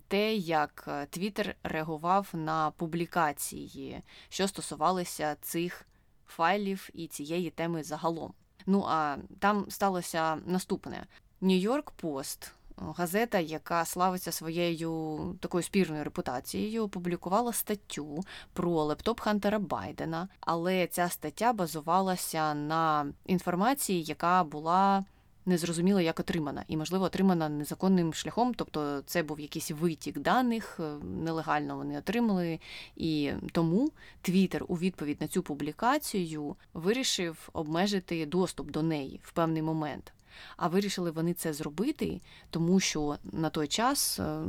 те, 0.07 0.35
як 0.35 1.07
Твіттер 1.09 1.55
реагував 1.63 2.29
на 2.33 2.71
публікації, 2.71 4.01
що 4.29 4.47
стосувалися 4.47 5.35
цих 5.41 5.85
файлів 6.27 6.89
і 6.93 7.07
цієї 7.07 7.49
теми 7.49 7.83
загалом. 7.83 8.33
Ну 8.65 8.85
а 8.87 9.17
там 9.39 9.65
сталося 9.69 10.35
наступне: 10.45 11.05
Нью-Йорк 11.41 11.91
Пост. 11.95 12.51
Газета, 12.79 13.39
яка 13.39 13.85
славиться 13.85 14.31
своєю 14.31 15.19
такою 15.39 15.63
спірною 15.63 16.03
репутацією, 16.03 16.83
опублікувала 16.83 17.53
статтю 17.53 18.23
про 18.53 18.83
лептоп 18.83 19.19
Хантера 19.19 19.59
Байдена, 19.59 20.27
але 20.39 20.87
ця 20.87 21.09
стаття 21.09 21.53
базувалася 21.53 22.53
на 22.53 23.13
інформації, 23.25 24.03
яка 24.03 24.43
була 24.43 25.05
незрозуміло, 25.47 26.01
як 26.01 26.19
отримана, 26.19 26.63
і, 26.67 26.77
можливо, 26.77 27.05
отримана 27.05 27.49
незаконним 27.49 28.13
шляхом, 28.13 28.53
тобто 28.53 29.01
це 29.05 29.23
був 29.23 29.39
якийсь 29.39 29.71
витік 29.71 30.19
даних, 30.19 30.79
е, 30.79 31.05
нелегально 31.05 31.77
вони 31.77 31.97
отримали. 31.97 32.59
І 32.95 33.31
тому 33.51 33.91
Твіттер 34.21 34.65
у 34.67 34.75
відповідь 34.75 35.21
на 35.21 35.27
цю 35.27 35.43
публікацію 35.43 36.55
вирішив 36.73 37.49
обмежити 37.53 38.25
доступ 38.25 38.71
до 38.71 38.83
неї 38.83 39.19
в 39.23 39.31
певний 39.31 39.61
момент. 39.61 40.13
А 40.57 40.67
вирішили 40.67 41.11
вони 41.11 41.33
це 41.33 41.53
зробити, 41.53 42.21
тому 42.49 42.79
що 42.79 43.17
на 43.23 43.49
той 43.49 43.67
час 43.67 44.19
е, 44.19 44.39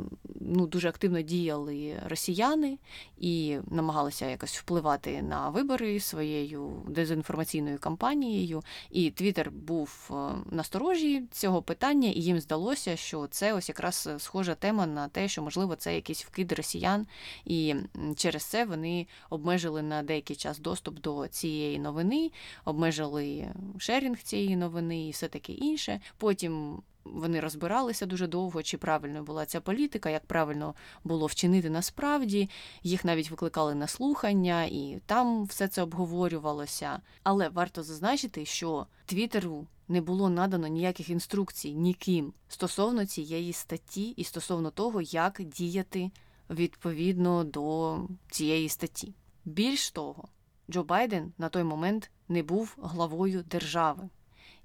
ну, 0.41 0.67
дуже 0.67 0.89
активно 0.89 1.21
діяли 1.21 2.01
росіяни 2.05 2.77
і 3.17 3.57
намагалися 3.71 4.25
якось 4.25 4.57
впливати 4.57 5.21
на 5.21 5.49
вибори 5.49 5.99
своєю 5.99 6.83
дезінформаційною 6.87 7.79
кампанією. 7.79 8.63
І 8.91 9.11
Твіттер 9.11 9.51
був 9.51 10.11
е, 10.11 10.13
насторожі 10.51 11.23
цього 11.31 11.61
питання, 11.61 12.09
і 12.09 12.21
їм 12.21 12.39
здалося, 12.39 12.95
що 12.95 13.27
це 13.27 13.53
ось 13.53 13.69
якраз 13.69 14.09
схожа 14.17 14.55
тема 14.55 14.85
на 14.85 15.07
те, 15.07 15.27
що 15.27 15.41
можливо 15.41 15.75
це 15.75 15.95
якийсь 15.95 16.25
вкид 16.25 16.51
росіян, 16.51 17.07
і 17.45 17.75
через 18.15 18.43
це 18.43 18.65
вони 18.65 19.07
обмежили 19.29 19.81
на 19.81 20.03
деякий 20.03 20.35
час 20.35 20.59
доступ 20.59 20.99
до 21.01 21.27
цієї 21.27 21.79
новини, 21.79 22.31
обмежили 22.65 23.47
шерінг 23.77 24.17
цієї 24.17 24.55
новини 24.55 25.07
і 25.07 25.11
все 25.11 25.27
таке 25.27 25.53
інше 25.53 25.78
інше. 25.79 25.99
Потім 26.17 26.81
вони 27.03 27.39
розбиралися 27.39 28.05
дуже 28.05 28.27
довго, 28.27 28.63
чи 28.63 28.77
правильно 28.77 29.23
була 29.23 29.45
ця 29.45 29.61
політика, 29.61 30.09
як 30.09 30.25
правильно 30.25 30.75
було 31.03 31.25
вчинити 31.25 31.69
насправді. 31.69 32.49
Їх 32.83 33.05
навіть 33.05 33.31
викликали 33.31 33.75
на 33.75 33.87
слухання, 33.87 34.63
і 34.63 35.01
там 35.05 35.43
все 35.45 35.67
це 35.67 35.81
обговорювалося. 35.81 37.01
Але 37.23 37.49
варто 37.49 37.83
зазначити, 37.83 38.45
що 38.45 38.87
Твіттеру 39.05 39.67
не 39.87 40.01
було 40.01 40.29
надано 40.29 40.67
ніяких 40.67 41.09
інструкцій 41.09 41.73
ніким 41.73 42.33
стосовно 42.47 43.05
цієї 43.05 43.53
статті 43.53 44.09
і 44.09 44.23
стосовно 44.23 44.71
того, 44.71 45.01
як 45.01 45.41
діяти 45.43 46.11
відповідно 46.49 47.43
до 47.43 47.97
цієї 48.31 48.69
статті. 48.69 49.13
Більш 49.45 49.91
того, 49.91 50.27
Джо 50.69 50.83
Байден 50.83 51.33
на 51.37 51.49
той 51.49 51.63
момент 51.63 52.11
не 52.27 52.43
був 52.43 52.77
главою 52.81 53.43
держави. 53.43 54.09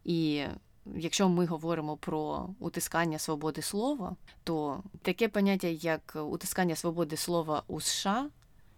І 0.05 0.45
Якщо 0.97 1.29
ми 1.29 1.47
говоримо 1.47 1.97
про 1.97 2.49
утискання 2.59 3.19
свободи 3.19 3.63
слова, 3.63 4.17
то 4.45 4.83
таке 5.03 5.29
поняття, 5.29 5.67
як 5.67 6.17
утискання 6.31 6.77
свободи 6.77 7.17
слова 7.17 7.63
у 7.67 7.81
США, 7.81 8.31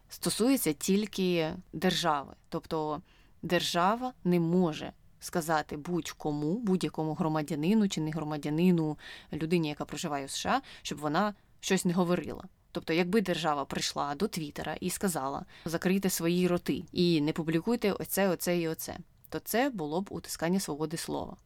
стосується 0.08 0.72
тільки 0.72 1.54
держави. 1.72 2.32
Тобто 2.48 3.02
держава 3.42 4.12
не 4.24 4.40
може 4.40 4.92
сказати 5.20 5.76
будь-кому, 5.76 6.58
будь-якому 6.58 7.14
громадянину 7.14 7.88
чи 7.88 8.00
не 8.00 8.10
громадянину, 8.10 8.98
людині, 9.32 9.68
яка 9.68 9.84
проживає 9.84 10.24
у 10.24 10.28
США, 10.28 10.62
щоб 10.82 10.98
вона 10.98 11.34
щось 11.60 11.84
не 11.84 11.92
говорила. 11.92 12.44
Тобто, 12.72 12.92
якби 12.92 13.20
держава 13.20 13.64
прийшла 13.64 14.14
до 14.14 14.28
Твіттера 14.28 14.76
і 14.80 14.90
сказала 14.90 15.44
закрийте 15.64 16.10
свої 16.10 16.48
роти 16.48 16.84
і 16.92 17.20
не 17.20 17.32
публікуйте 17.32 17.92
оце, 17.92 18.28
оце 18.28 18.58
і 18.58 18.68
оце, 18.68 18.96
то 19.28 19.38
це 19.38 19.70
було 19.70 20.00
б 20.00 20.08
утискання 20.10 20.60
свободи 20.60 20.96
слова. 20.96 21.36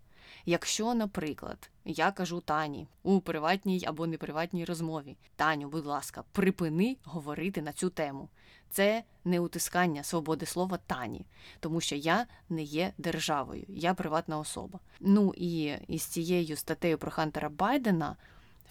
Якщо, 0.46 0.94
наприклад, 0.94 1.70
я 1.84 2.10
кажу 2.10 2.40
Тані 2.40 2.86
у 3.02 3.20
приватній 3.20 3.84
або 3.86 4.06
неприватній 4.06 4.64
розмові, 4.64 5.16
Таню, 5.36 5.68
будь 5.68 5.86
ласка, 5.86 6.24
припини 6.32 6.96
говорити 7.04 7.62
на 7.62 7.72
цю 7.72 7.90
тему. 7.90 8.28
Це 8.70 9.04
не 9.24 9.40
утискання 9.40 10.02
свободи 10.02 10.46
слова 10.46 10.78
Тані, 10.86 11.26
тому 11.60 11.80
що 11.80 11.96
я 11.96 12.26
не 12.48 12.62
є 12.62 12.92
державою, 12.98 13.64
я 13.68 13.94
приватна 13.94 14.38
особа. 14.38 14.78
Ну 15.00 15.34
і 15.36 15.72
із 15.88 16.02
цією 16.02 16.56
статтею 16.56 16.98
про 16.98 17.10
Хантера 17.10 17.48
Байдена 17.48 18.16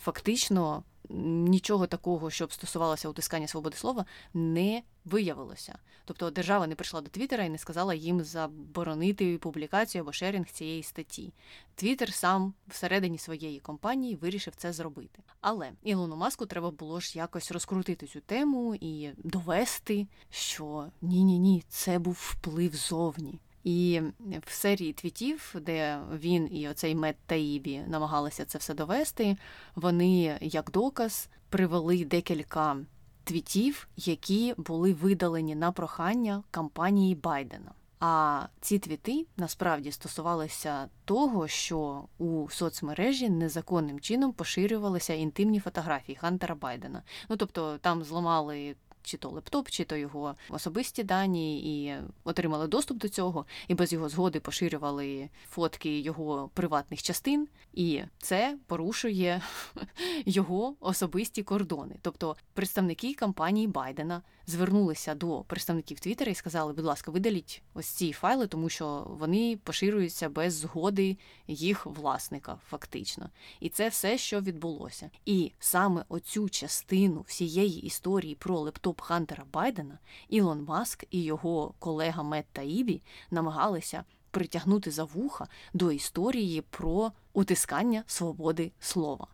фактично 0.01 0.83
нічого 1.09 1.87
такого, 1.87 2.29
щоб 2.29 2.53
стосувалося 2.53 3.09
утискання 3.09 3.47
свободи 3.47 3.77
слова, 3.77 4.05
не 4.33 4.83
виявилося. 5.05 5.77
Тобто 6.05 6.29
держава 6.29 6.67
не 6.67 6.75
прийшла 6.75 7.01
до 7.01 7.09
Твіттера 7.09 7.43
і 7.43 7.49
не 7.49 7.57
сказала 7.57 7.93
їм 7.93 8.23
заборонити 8.23 9.37
публікацію 9.37 10.01
або 10.01 10.11
шерінг 10.11 10.49
цієї 10.49 10.83
статті. 10.83 11.33
Твіттер 11.75 12.13
сам 12.13 12.53
всередині 12.67 13.17
своєї 13.17 13.59
компанії 13.59 14.15
вирішив 14.15 14.55
це 14.55 14.73
зробити. 14.73 15.23
Але 15.41 15.71
Ілону 15.83 16.15
Маску 16.15 16.45
треба 16.45 16.71
було 16.71 16.99
ж 16.99 17.17
якось 17.17 17.51
розкрутити 17.51 18.07
цю 18.07 18.19
тему 18.19 18.75
і 18.81 19.09
довести, 19.17 20.07
що 20.29 20.87
ні, 21.01 21.23
ні, 21.23 21.39
ні, 21.39 21.63
це 21.69 21.99
був 21.99 22.17
вплив 22.19 22.75
зовні. 22.75 23.39
І 23.63 24.01
в 24.47 24.51
серії 24.51 24.93
твітів, 24.93 25.55
де 25.61 25.99
він 26.13 26.55
і 26.55 26.69
оцей 26.69 26.95
Мет 26.95 27.15
Таїбі 27.25 27.81
намагалися 27.87 28.45
це 28.45 28.57
все 28.57 28.73
довести, 28.73 29.37
вони 29.75 30.37
як 30.41 30.71
доказ 30.71 31.29
привели 31.49 32.05
декілька 32.05 32.77
твітів, 33.23 33.87
які 33.97 34.53
були 34.57 34.93
видалені 34.93 35.55
на 35.55 35.71
прохання 35.71 36.43
кампанії 36.51 37.15
Байдена. 37.15 37.71
А 37.99 38.43
ці 38.61 38.79
твіти 38.79 39.25
насправді 39.37 39.91
стосувалися 39.91 40.89
того, 41.05 41.47
що 41.47 42.03
у 42.17 42.49
соцмережі 42.49 43.29
незаконним 43.29 43.99
чином 43.99 44.33
поширювалися 44.33 45.13
інтимні 45.13 45.59
фотографії 45.59 46.15
Хантера 46.15 46.55
Байдена. 46.55 47.03
Ну 47.29 47.37
тобто 47.37 47.77
там 47.77 48.03
зламали 48.03 48.75
чи 49.03 49.17
то 49.17 49.29
лептоп, 49.29 49.69
чи 49.69 49.83
то 49.83 49.95
його 49.95 50.35
особисті 50.49 51.03
дані, 51.03 51.59
і 51.59 51.95
отримали 52.23 52.67
доступ 52.67 52.97
до 52.97 53.09
цього, 53.09 53.45
і 53.67 53.73
без 53.73 53.93
його 53.93 54.09
згоди 54.09 54.39
поширювали 54.39 55.29
фотки 55.49 55.99
його 55.99 56.49
приватних 56.53 57.03
частин, 57.03 57.47
і 57.73 58.01
це 58.17 58.57
порушує 58.67 59.41
його 60.25 60.75
особисті 60.79 61.43
кордони. 61.43 61.95
Тобто 62.01 62.35
представники 62.53 63.13
кампанії 63.13 63.67
Байдена 63.67 64.21
звернулися 64.49 65.15
до 65.15 65.41
представників 65.41 65.99
Твіттера 65.99 66.31
і 66.31 66.35
сказали, 66.35 66.73
будь 66.73 66.85
ласка, 66.85 67.11
видаліть 67.11 67.61
ось 67.73 67.87
ці 67.87 68.13
файли, 68.13 68.47
тому 68.47 68.69
що 68.69 69.07
вони 69.19 69.59
поширюються 69.63 70.29
без 70.29 70.53
згоди 70.53 71.17
їх 71.47 71.85
власника, 71.85 72.57
фактично. 72.69 73.29
І 73.59 73.69
це 73.69 73.89
все, 73.89 74.17
що 74.17 74.41
відбулося. 74.41 75.09
І 75.25 75.51
саме 75.59 76.05
оцю 76.09 76.49
частину 76.49 77.25
всієї 77.27 77.81
історії 77.81 78.35
про 78.35 78.59
лептоп 78.59 79.01
Хантера 79.01 79.43
Байдена 79.53 79.99
Ілон 80.29 80.63
Маск 80.63 81.05
і 81.11 81.23
його 81.23 81.73
колега 81.79 82.23
Мет 82.23 82.45
Таїбі 82.51 83.01
намагалися 83.31 84.03
притягнути 84.31 84.91
за 84.91 85.03
вуха 85.03 85.47
до 85.73 85.91
історії 85.91 86.61
про 86.61 87.11
утискання 87.33 88.03
свободи 88.07 88.71
слова. 88.79 89.27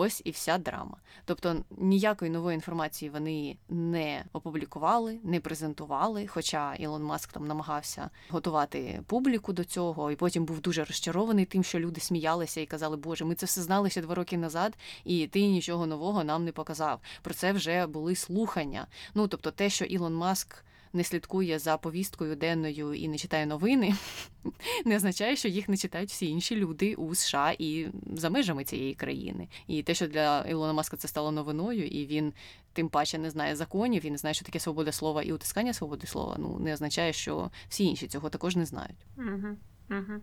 Ось 0.00 0.22
і 0.24 0.30
вся 0.30 0.58
драма. 0.58 0.96
Тобто 1.24 1.64
ніякої 1.70 2.30
нової 2.30 2.54
інформації 2.54 3.10
вони 3.10 3.56
не 3.68 4.24
опублікували, 4.32 5.18
не 5.22 5.40
презентували. 5.40 6.26
Хоча 6.26 6.74
Ілон 6.74 7.02
Маск 7.02 7.32
там 7.32 7.46
намагався 7.46 8.10
готувати 8.30 9.02
публіку 9.06 9.52
до 9.52 9.64
цього, 9.64 10.10
і 10.10 10.16
потім 10.16 10.44
був 10.44 10.60
дуже 10.60 10.84
розчарований 10.84 11.44
тим, 11.44 11.64
що 11.64 11.80
люди 11.80 12.00
сміялися 12.00 12.60
і 12.60 12.66
казали, 12.66 12.96
Боже, 12.96 13.24
ми 13.24 13.34
це 13.34 13.46
все 13.46 13.62
знали 13.62 13.90
ще 13.90 14.02
два 14.02 14.14
роки 14.14 14.38
назад, 14.38 14.78
і 15.04 15.26
ти 15.26 15.46
нічого 15.46 15.86
нового 15.86 16.24
нам 16.24 16.44
не 16.44 16.52
показав. 16.52 17.00
Про 17.22 17.34
це 17.34 17.52
вже 17.52 17.86
були 17.86 18.14
слухання. 18.14 18.86
Ну 19.14 19.28
тобто, 19.28 19.50
те, 19.50 19.70
що 19.70 19.84
Ілон 19.84 20.14
Маск 20.14 20.64
не 20.92 21.04
слідкує 21.04 21.58
за 21.58 21.76
повісткою 21.76 22.36
денною 22.36 22.94
і 22.94 23.08
не 23.08 23.18
читає 23.18 23.46
новини, 23.46 23.94
не 24.84 24.96
означає, 24.96 25.36
що 25.36 25.48
їх 25.48 25.68
не 25.68 25.76
читають 25.76 26.10
всі 26.10 26.26
інші 26.26 26.56
люди 26.56 26.94
у 26.94 27.14
США 27.14 27.54
і 27.58 27.86
за 28.14 28.30
межами 28.30 28.64
цієї 28.64 28.94
країни. 28.94 29.48
І 29.66 29.82
те, 29.82 29.94
що 29.94 30.06
для 30.06 30.40
Ілона 30.40 30.72
Маска 30.72 30.96
це 30.96 31.08
стало 31.08 31.32
новиною, 31.32 31.86
і 31.86 32.06
він 32.06 32.32
тим 32.72 32.88
паче 32.88 33.18
не 33.18 33.30
знає 33.30 33.56
законів, 33.56 34.04
він 34.04 34.12
не 34.12 34.18
знає, 34.18 34.34
що 34.34 34.44
таке 34.44 34.58
свобода 34.58 34.92
слова 34.92 35.22
і 35.22 35.32
утискання 35.32 35.72
свободи 35.72 36.06
слова. 36.06 36.36
Ну 36.38 36.58
не 36.60 36.72
означає, 36.72 37.12
що 37.12 37.50
всі 37.68 37.84
інші 37.84 38.08
цього 38.08 38.30
також 38.30 38.56
не 38.56 38.66
знають. 38.66 39.06
Угу, 39.16 39.56
угу. 39.90 40.20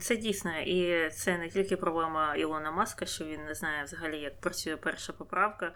Це 0.00 0.16
дійсно, 0.16 0.60
і 0.60 1.10
це 1.10 1.38
не 1.38 1.48
тільки 1.48 1.76
проблема 1.76 2.36
Ілона 2.36 2.70
Маска, 2.70 3.06
що 3.06 3.24
він 3.24 3.44
не 3.44 3.54
знає 3.54 3.84
взагалі, 3.84 4.20
як 4.20 4.40
працює 4.40 4.76
перша 4.76 5.12
поправка, 5.12 5.72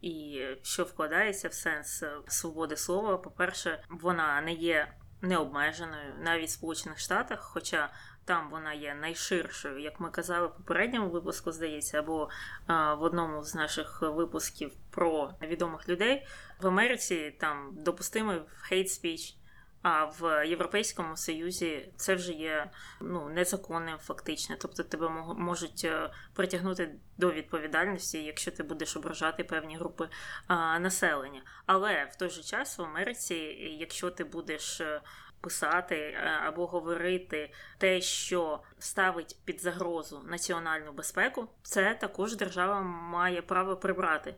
і 0.00 0.42
що 0.62 0.84
вкладається 0.84 1.48
в 1.48 1.52
сенс 1.52 2.04
свободи 2.28 2.76
слова. 2.76 3.18
По-перше, 3.18 3.84
вона 3.90 4.40
не 4.40 4.52
є 4.52 4.92
необмеженою 5.20 6.14
навіть 6.20 6.48
в 6.48 6.52
Сполучених 6.52 6.98
Штатах, 6.98 7.40
хоча 7.40 7.90
там 8.24 8.50
вона 8.50 8.72
є 8.72 8.94
найширшою, 8.94 9.78
як 9.78 10.00
ми 10.00 10.10
казали 10.10 10.46
в 10.46 10.56
попередньому 10.56 11.10
випуску, 11.10 11.52
здається, 11.52 11.98
або 11.98 12.28
а, 12.66 12.94
в 12.94 13.02
одному 13.02 13.42
з 13.42 13.54
наших 13.54 14.02
випусків 14.02 14.72
про 14.90 15.34
відомих 15.42 15.88
людей 15.88 16.26
в 16.60 16.66
Америці 16.66 17.36
там 17.40 17.70
допустимий 17.72 18.40
hate 18.72 18.88
speech, 18.88 19.36
а 19.82 20.04
в 20.04 20.46
Європейському 20.46 21.16
Союзі 21.16 21.92
це 21.96 22.14
вже 22.14 22.32
є 22.32 22.70
ну, 23.00 23.28
незаконним 23.28 23.98
фактично. 23.98 24.56
Тобто 24.60 24.82
тебе 24.82 25.08
можуть 25.36 25.84
е, 25.84 26.10
притягнути 26.34 26.94
до 27.18 27.32
відповідальності, 27.32 28.24
якщо 28.24 28.50
ти 28.50 28.62
будеш 28.62 28.96
ображати 28.96 29.44
певні 29.44 29.76
групи 29.76 30.08
а, 30.46 30.78
населення. 30.78 31.42
Але 31.66 32.04
в 32.04 32.16
той 32.16 32.30
же 32.30 32.42
час 32.42 32.78
в 32.78 32.82
Америці, 32.82 33.34
якщо 33.78 34.10
ти 34.10 34.24
будеш 34.24 34.80
е, 34.80 35.00
писати 35.40 35.96
е, 35.96 36.40
або 36.46 36.66
говорити 36.66 37.52
те, 37.78 38.00
що 38.00 38.60
ставить 38.78 39.36
під 39.44 39.60
загрозу 39.60 40.22
національну 40.26 40.92
безпеку, 40.92 41.48
це 41.62 41.94
також 41.94 42.36
держава 42.36 42.80
має 42.82 43.42
право 43.42 43.76
прибрати. 43.76 44.34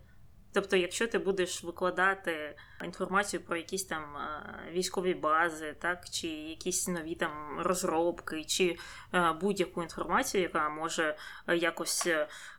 Тобто, 0.54 0.76
якщо 0.76 1.06
ти 1.06 1.18
будеш 1.18 1.64
викладати 1.64 2.56
інформацію 2.84 3.42
про 3.42 3.56
якісь 3.56 3.84
там 3.84 4.16
е, 4.16 4.54
військові 4.72 5.14
бази, 5.14 5.76
так, 5.78 6.08
чи 6.10 6.28
якісь 6.28 6.88
нові 6.88 7.14
там 7.14 7.60
розробки, 7.60 8.44
чи 8.44 8.78
е, 9.14 9.32
будь-яку 9.40 9.82
інформацію, 9.82 10.42
яка 10.42 10.68
може 10.68 11.16
якось 11.54 12.08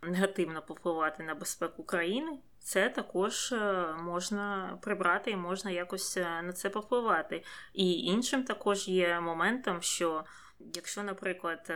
негативно 0.03 0.61
попливати 0.61 1.23
на 1.23 1.35
безпеку 1.35 1.83
країни, 1.83 2.39
це 2.59 2.89
також 2.89 3.53
можна 3.99 4.77
прибрати 4.81 5.31
і 5.31 5.35
можна 5.35 5.71
якось 5.71 6.15
на 6.17 6.53
це 6.53 6.69
попливати. 6.69 7.43
І 7.73 7.93
іншим 7.93 8.43
також 8.43 8.87
є 8.87 9.19
моментом, 9.19 9.81
що 9.81 10.23
якщо, 10.59 11.03
наприклад, 11.03 11.71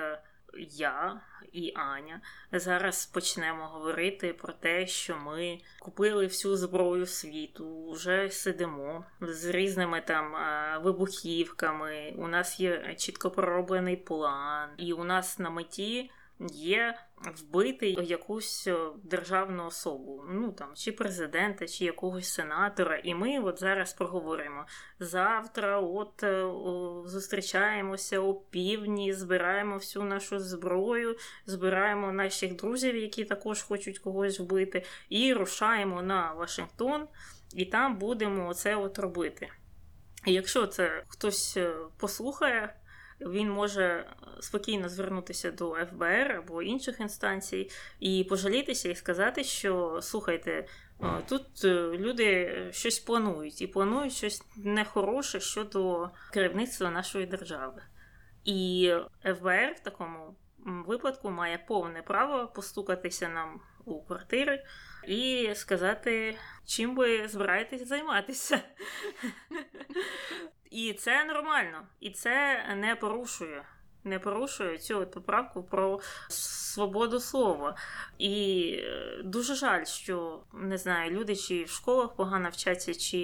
я 0.58 1.22
і 1.51 1.74
Аня 1.75 2.22
зараз 2.51 3.06
почнемо 3.06 3.68
говорити 3.68 4.34
про 4.34 4.53
те, 4.53 4.88
що 4.88 5.18
ми 5.18 5.60
купили 5.79 6.25
всю 6.25 6.58
зброю 6.58 7.06
світу, 7.06 7.91
вже 7.91 8.29
сидимо 8.29 9.06
з 9.22 9.46
різними 9.46 10.01
там 10.01 10.34
вибухівками. 10.84 12.13
У 12.18 12.27
нас 12.27 12.60
є 12.60 12.96
чітко 12.98 13.32
пророблений 13.32 13.96
план, 13.96 14.70
і 14.77 14.94
у 14.94 15.03
нас 15.03 15.39
на 15.39 15.50
меті 15.50 16.12
є 16.51 16.96
вбити 17.22 17.89
якусь 17.89 18.67
е, 18.67 18.77
державну 19.03 19.65
особу, 19.65 20.24
ну 20.29 20.51
там 20.51 20.69
чи 20.75 20.91
президента, 20.91 21.67
чи 21.67 21.86
якогось 21.86 22.29
сенатора. 22.34 22.98
І 23.03 23.15
ми 23.15 23.39
от 23.39 23.60
зараз 23.60 23.93
проговоримо 23.93 24.65
завтра. 25.00 25.79
От 25.79 26.24
е, 26.24 26.51
зустрічаємося 27.05 28.19
о 28.19 28.34
півдні, 28.34 29.13
збираємо 29.13 29.75
всю 29.75 30.05
нашу 30.05 30.39
зброю, 30.39 31.17
збираємо 31.46 32.12
наших 32.12 32.55
друзів, 32.55 32.96
які 32.96 33.25
також 33.25 33.62
хочуть 33.62 34.00
когось 34.00 34.39
вбити, 34.39 34.86
і 35.10 35.34
рушаємо 35.34 36.01
на 36.01 36.34
Вашингтон, 36.34 37.08
і 37.53 37.65
там 37.65 37.98
будемо 37.98 38.53
це 38.53 38.75
от 38.75 39.00
робити. 39.00 39.50
І 40.25 40.34
якщо 40.34 40.67
це 40.67 41.03
хтось 41.08 41.58
е, 41.58 41.75
послухає 41.98 42.75
він 43.22 43.52
може 43.52 43.84
е, 43.84 44.06
спокійно 44.40 44.90
звернутися 44.90 45.52
до 45.52 45.74
ФБР 45.74 46.32
або 46.32 46.62
інших 46.62 47.00
інстанцій 47.00 47.70
і 48.00 48.24
пожалітися 48.30 48.90
і 48.90 48.96
сказати, 48.96 49.44
що 49.44 50.00
слухайте. 50.02 50.52
Е, 50.52 51.24
тут 51.30 51.66
е, 51.66 51.98
люди 51.98 52.56
щось 52.72 53.00
планують 53.00 53.62
і 53.62 53.68
планують 53.68 54.14
щось 54.14 54.44
нехороше 54.58 55.40
щодо 55.40 56.10
керівництва 56.34 56.90
нашої 56.90 57.26
держави. 57.26 57.82
І 58.46 58.92
ФБР 59.24 59.74
в 59.76 59.80
такому 59.84 60.36
випадку 60.66 61.30
має 61.30 61.58
повне 61.58 62.02
право 62.02 62.48
постукатися 62.48 63.30
нам 63.30 63.62
у 63.86 64.02
квартири 64.02 64.64
і 65.08 65.50
сказати, 65.56 66.38
чим 66.66 66.96
ви 66.96 67.28
збираєтесь 67.28 67.88
займатися. 67.88 68.60
І 70.70 70.94
це 70.94 71.25
нормально, 71.25 71.88
і 72.00 72.10
це 72.10 72.66
не 72.75 72.96
порушує. 72.96 73.66
Не 74.03 74.20
порушує 74.20 74.77
цю 74.77 75.08
поправку 75.08 75.64
про 75.64 76.00
свободу 76.29 77.20
слова. 77.20 77.75
І 78.18 78.72
е, 78.84 79.22
дуже 79.24 79.55
жаль, 79.55 79.86
що 79.86 80.44
не 80.53 80.77
знаю, 80.77 81.12
люди 81.12 81.36
чи 81.36 81.64
в 81.64 81.70
школах 81.70 82.16
погано 82.16 82.50
вчаться, 82.50 82.94
чи 82.94 83.18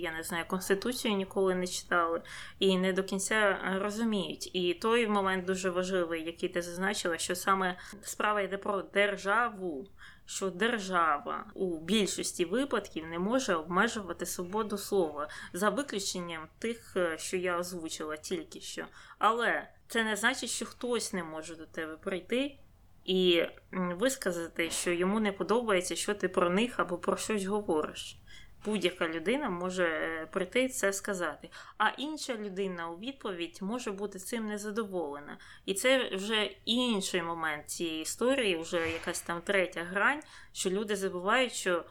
я 0.00 0.12
не 0.12 0.22
знаю, 0.22 0.44
конституцію 0.48 1.14
ніколи 1.14 1.54
не 1.54 1.66
читали 1.66 2.22
і 2.58 2.78
не 2.78 2.92
до 2.92 3.04
кінця 3.04 3.58
розуміють. 3.74 4.50
І 4.54 4.74
той 4.74 5.06
момент 5.06 5.44
дуже 5.44 5.70
важливий, 5.70 6.24
який 6.24 6.48
ти 6.48 6.62
зазначила, 6.62 7.18
що 7.18 7.36
саме 7.36 7.76
справа 8.02 8.40
йде 8.40 8.58
про 8.58 8.82
державу 8.82 9.86
що 10.28 10.50
держава 10.50 11.44
у 11.54 11.78
більшості 11.78 12.44
випадків 12.44 13.06
не 13.06 13.18
може 13.18 13.54
обмежувати 13.54 14.26
свободу 14.26 14.78
слова 14.78 15.28
за 15.52 15.70
виключенням 15.70 16.48
тих, 16.58 16.96
е, 16.96 17.18
що 17.18 17.36
я 17.36 17.58
озвучила 17.58 18.16
тільки 18.16 18.60
що. 18.60 18.86
Але 19.18 19.68
це 19.88 20.04
не 20.04 20.16
значить, 20.16 20.50
що 20.50 20.66
хтось 20.66 21.12
не 21.12 21.24
може 21.24 21.56
до 21.56 21.66
тебе 21.66 21.96
прийти. 21.96 22.58
І 23.04 23.42
висказати, 23.72 24.70
що 24.70 24.90
йому 24.90 25.20
не 25.20 25.32
подобається, 25.32 25.96
що 25.96 26.14
ти 26.14 26.28
про 26.28 26.50
них 26.50 26.80
або 26.80 26.98
про 26.98 27.16
щось 27.16 27.44
говориш 27.44 28.16
будь-яка 28.64 29.08
людина 29.08 29.50
може 29.50 29.84
е, 29.84 30.26
прийти 30.26 30.68
це 30.68 30.92
сказати. 30.92 31.50
А 31.78 31.88
інша 31.88 32.36
людина 32.36 32.88
у 32.90 32.98
відповідь 32.98 33.58
може 33.62 33.92
бути 33.92 34.18
цим 34.18 34.46
незадоволена. 34.46 35.38
І 35.66 35.74
це 35.74 36.16
вже 36.16 36.50
інший 36.64 37.22
момент 37.22 37.70
цієї 37.70 38.02
історії, 38.02 38.56
вже 38.56 38.90
якась 38.90 39.20
там 39.20 39.40
третя 39.40 39.84
грань, 39.84 40.20
що 40.52 40.70
люди 40.70 40.96
забувають, 40.96 41.52
що 41.52 41.84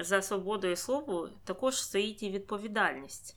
за 0.00 0.22
свободою 0.22 0.76
слова 0.76 1.30
також 1.44 1.82
стоїть 1.82 2.22
і 2.22 2.30
відповідальність. 2.30 3.36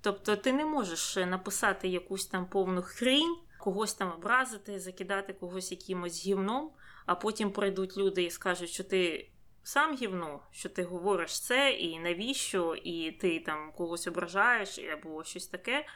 Тобто 0.00 0.36
ти 0.36 0.52
не 0.52 0.64
можеш 0.64 1.16
написати 1.16 1.88
якусь 1.88 2.26
там 2.26 2.46
повну 2.46 2.82
хрінь, 2.82 3.36
когось 3.58 3.94
там 3.94 4.12
образити, 4.12 4.80
закидати 4.80 5.32
когось 5.32 5.70
якимось 5.70 6.26
гівном, 6.26 6.70
а 7.06 7.14
потім 7.14 7.50
прийдуть 7.50 7.96
люди 7.96 8.22
і 8.22 8.30
скажуть, 8.30 8.70
що 8.70 8.84
ти 8.84 9.30
сам 9.62 9.96
гівно, 9.96 10.40
що 10.50 10.68
ти 10.68 10.84
говориш 10.84 11.40
це, 11.40 11.72
і 11.72 11.98
навіщо, 11.98 12.74
і 12.74 13.12
ти 13.12 13.40
там 13.40 13.72
когось 13.72 14.06
ображаєш, 14.06 14.78
або 14.78 15.24
щось 15.24 15.46
таке. 15.46 15.86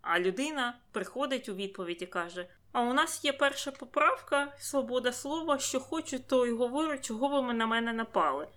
А 0.00 0.18
людина 0.18 0.78
приходить 0.92 1.48
у 1.48 1.54
відповідь 1.54 2.02
і 2.02 2.06
каже: 2.06 2.48
А 2.72 2.82
у 2.82 2.92
нас 2.92 3.24
є 3.24 3.32
перша 3.32 3.70
поправка, 3.70 4.54
свобода 4.58 5.12
слова, 5.12 5.58
що 5.58 5.80
хочу, 5.80 6.18
то 6.18 6.46
й 6.46 6.52
говорю, 6.52 6.98
чого 6.98 7.42
ви 7.42 7.52
на 7.54 7.66
мене 7.66 7.92
напали. 7.92 8.48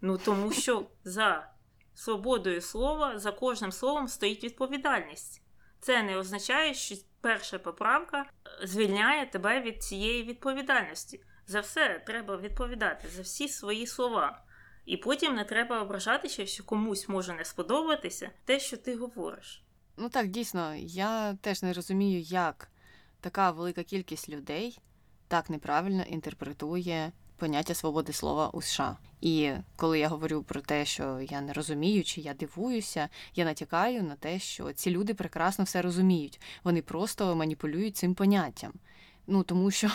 Ну 0.00 0.18
тому 0.18 0.52
що 0.52 0.86
за 1.04 1.52
свободою 1.94 2.60
слова, 2.60 3.18
за 3.18 3.32
кожним 3.32 3.72
словом 3.72 4.08
стоїть 4.08 4.44
відповідальність. 4.44 5.42
Це 5.80 6.02
не 6.02 6.16
означає, 6.16 6.74
що 6.74 6.94
перша 7.20 7.58
поправка 7.58 8.26
звільняє 8.62 9.26
тебе 9.26 9.60
від 9.60 9.82
цієї 9.82 10.22
відповідальності. 10.22 11.20
За 11.46 11.60
все 11.60 12.02
треба 12.06 12.36
відповідати 12.36 13.08
за 13.08 13.22
всі 13.22 13.48
свої 13.48 13.86
слова. 13.86 14.42
І 14.86 14.96
потім 14.96 15.34
не 15.34 15.44
треба 15.44 15.82
ображатися, 15.82 16.46
що 16.46 16.64
комусь 16.64 17.08
може 17.08 17.34
не 17.34 17.44
сподобатися 17.44 18.30
те, 18.44 18.60
що 18.60 18.76
ти 18.76 18.96
говориш. 18.96 19.62
Ну 19.96 20.08
так, 20.08 20.28
дійсно, 20.28 20.74
я 20.74 21.34
теж 21.34 21.62
не 21.62 21.72
розумію, 21.72 22.20
як 22.20 22.68
така 23.20 23.50
велика 23.50 23.82
кількість 23.82 24.28
людей 24.28 24.78
так 25.28 25.50
неправильно 25.50 26.02
інтерпретує 26.02 27.12
поняття 27.36 27.74
свободи 27.74 28.12
слова 28.12 28.48
у 28.48 28.62
США. 28.62 28.96
І 29.20 29.52
коли 29.76 29.98
я 29.98 30.08
говорю 30.08 30.42
про 30.42 30.60
те, 30.60 30.84
що 30.84 31.20
я 31.30 31.40
не 31.40 31.52
розумію, 31.52 32.04
чи 32.04 32.20
я 32.20 32.34
дивуюся, 32.34 33.08
я 33.34 33.44
натякаю 33.44 34.02
на 34.02 34.14
те, 34.14 34.38
що 34.38 34.72
ці 34.72 34.90
люди 34.90 35.14
прекрасно 35.14 35.64
все 35.64 35.82
розуміють. 35.82 36.40
Вони 36.64 36.82
просто 36.82 37.36
маніпулюють 37.36 37.96
цим 37.96 38.14
поняттям. 38.14 38.72
Ну 39.26 39.42
тому 39.42 39.70
що 39.70 39.90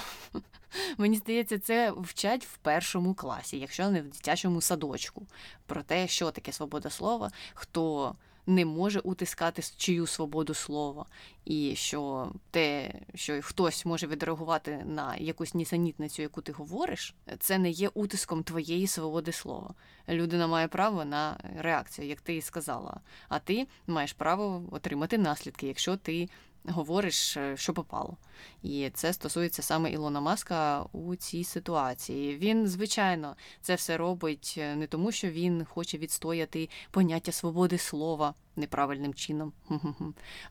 мені 0.97 1.17
здається, 1.17 1.59
це 1.59 1.91
вчать 1.91 2.45
в 2.45 2.57
першому 2.57 3.13
класі, 3.13 3.59
якщо 3.59 3.89
не 3.89 4.01
в 4.01 4.07
дитячому 4.07 4.61
садочку, 4.61 5.27
про 5.65 5.83
те, 5.83 6.07
що 6.07 6.31
таке 6.31 6.51
свобода 6.51 6.89
слова, 6.89 7.31
хто 7.53 8.15
не 8.47 8.65
може 8.65 8.99
утискати 8.99 9.61
чию 9.77 10.07
свободу 10.07 10.53
слова, 10.53 11.05
і 11.45 11.75
що 11.75 12.31
те, 12.51 12.93
що 13.15 13.41
хтось 13.41 13.85
може 13.85 14.07
відреагувати 14.07 14.83
на 14.85 15.15
якусь 15.15 15.53
нісенітницю, 15.53 16.21
яку 16.21 16.41
ти 16.41 16.51
говориш, 16.51 17.15
це 17.39 17.57
не 17.57 17.69
є 17.69 17.89
утиском 17.93 18.43
твоєї 18.43 18.87
свободи 18.87 19.31
слова. 19.31 19.73
Людина 20.09 20.47
має 20.47 20.67
право 20.67 21.05
на 21.05 21.37
реакцію, 21.57 22.07
як 22.07 22.21
ти 22.21 22.35
і 22.35 22.41
сказала. 22.41 22.99
А 23.29 23.39
ти 23.39 23.67
маєш 23.87 24.13
право 24.13 24.63
отримати 24.71 25.17
наслідки, 25.17 25.67
якщо 25.67 25.97
ти 25.97 26.29
говориш, 26.67 27.37
е, 27.37 27.57
що 27.57 27.73
попало. 27.73 28.17
І 28.63 28.89
це 28.93 29.13
стосується 29.13 29.61
саме 29.61 29.91
Ілона 29.91 30.21
Маска 30.21 30.85
у 30.91 31.15
цій 31.15 31.43
ситуації. 31.43 32.37
Він, 32.37 32.67
звичайно, 32.67 33.35
це 33.61 33.75
все 33.75 33.97
робить 33.97 34.55
е, 34.57 34.75
не 34.75 34.87
тому, 34.87 35.11
що 35.11 35.29
він 35.29 35.65
хоче 35.65 35.97
відстояти 35.97 36.69
поняття 36.91 37.31
свободи 37.31 37.77
слова 37.77 38.33
неправильним 38.55 39.13
чином. 39.13 39.53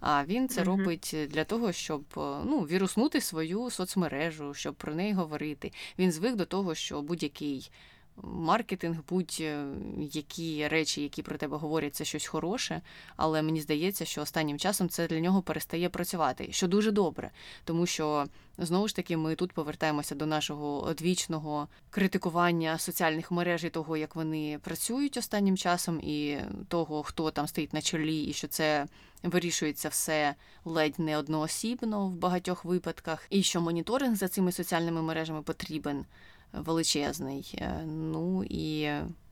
А 0.00 0.24
він 0.24 0.48
це 0.48 0.62
угу. 0.62 0.70
робить 0.70 1.16
для 1.28 1.44
того, 1.44 1.72
щоб 1.72 2.04
е, 2.16 2.20
ну, 2.44 2.60
віруснути 2.60 3.20
свою 3.20 3.70
соцмережу, 3.70 4.54
щоб 4.54 4.74
про 4.74 4.94
неї 4.94 5.12
говорити. 5.12 5.72
Він 5.98 6.12
звик 6.12 6.36
до 6.36 6.44
того, 6.44 6.74
що 6.74 7.02
будь-який 7.02 7.70
маркетинг, 8.22 8.96
будь-які 9.08 10.68
речі, 10.68 11.02
які 11.02 11.22
про 11.22 11.36
тебе 11.36 11.56
говорять, 11.56 11.94
це 11.94 12.04
щось 12.04 12.26
хороше, 12.26 12.80
але 13.16 13.42
мені 13.42 13.60
здається, 13.60 14.04
що 14.04 14.22
останнім 14.22 14.58
часом 14.58 14.88
це 14.88 15.06
для 15.06 15.20
нього 15.20 15.42
перестає 15.42 15.88
працювати, 15.88 16.48
що 16.50 16.68
дуже 16.68 16.90
добре, 16.90 17.30
тому 17.64 17.86
що 17.86 18.26
знову 18.58 18.88
ж 18.88 18.96
таки 18.96 19.16
ми 19.16 19.34
тут 19.34 19.52
повертаємося 19.52 20.14
до 20.14 20.26
нашого 20.26 20.84
одвічного 20.84 21.68
критикування 21.90 22.78
соціальних 22.78 23.30
мереж 23.30 23.64
і 23.64 23.70
того, 23.70 23.96
як 23.96 24.16
вони 24.16 24.58
працюють 24.62 25.16
останнім 25.16 25.56
часом, 25.56 26.00
і 26.00 26.38
того, 26.68 27.02
хто 27.02 27.30
там 27.30 27.48
стоїть 27.48 27.72
на 27.72 27.82
чолі, 27.82 28.24
і 28.24 28.32
що 28.32 28.48
це. 28.48 28.86
Вирішується 29.22 29.88
все 29.88 30.34
ледь 30.64 30.98
не 30.98 31.18
одноосібно 31.18 32.06
в 32.06 32.10
багатьох 32.10 32.64
випадках, 32.64 33.26
і 33.30 33.42
що 33.42 33.60
моніторинг 33.60 34.16
за 34.16 34.28
цими 34.28 34.52
соціальними 34.52 35.02
мережами 35.02 35.42
потрібен 35.42 36.04
величезний. 36.56 37.58
Е, 37.58 37.84
ну 37.86 38.44
і 38.44 38.90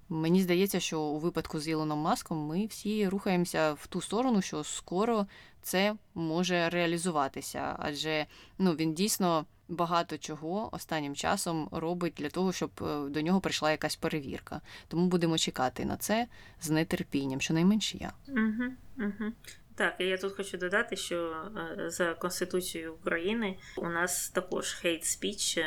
мені 0.09 0.43
здається, 0.43 0.81
що 0.81 1.01
у 1.01 1.19
випадку 1.19 1.61
з 1.61 1.69
Ілоном 1.69 1.99
Маском 1.99 2.39
ми 2.39 2.67
всі 2.67 3.09
рухаємося 3.09 3.73
в 3.73 3.87
ту 3.87 4.01
сторону, 4.01 4.43
що 4.43 4.65
скоро 4.65 5.27
це 5.63 5.95
може 6.15 6.71
реалізуватися, 6.71 7.77
адже 7.79 8.27
ну 8.59 8.73
він 8.73 8.95
дійсно. 8.95 9.47
Багато 9.69 10.19
чого 10.19 10.75
останнім 10.75 11.15
часом 11.15 11.69
робить 11.73 12.13
для 12.17 12.29
того, 12.29 12.53
щоб 12.53 12.71
е, 12.83 13.09
до 13.09 13.21
нього 13.21 13.41
прийшла 13.41 13.71
якась 13.71 13.97
перевірка. 13.97 14.61
Тому 14.89 15.07
будемо 15.07 15.39
чекати 15.39 15.85
на 15.85 15.97
це 15.97 16.27
з 16.61 16.85
нетерпінням, 16.85 17.41
щонайменше 17.41 17.99
я. 17.99 18.13
Угу, 18.29 18.73
угу. 18.99 19.33
Так, 19.77 19.95
і 19.99 20.05
я 20.05 20.19
тут 20.19 20.37
хочу 20.37 20.57
додати, 20.59 20.97
що 20.97 21.47
е, 21.57 21.91
за 21.91 22.15
Конституцією 22.15 22.95
України 22.95 23.59
у 23.77 23.89
нас 23.89 24.31
також 24.31 24.73
хейт 24.73 25.05
спіч 25.05 25.59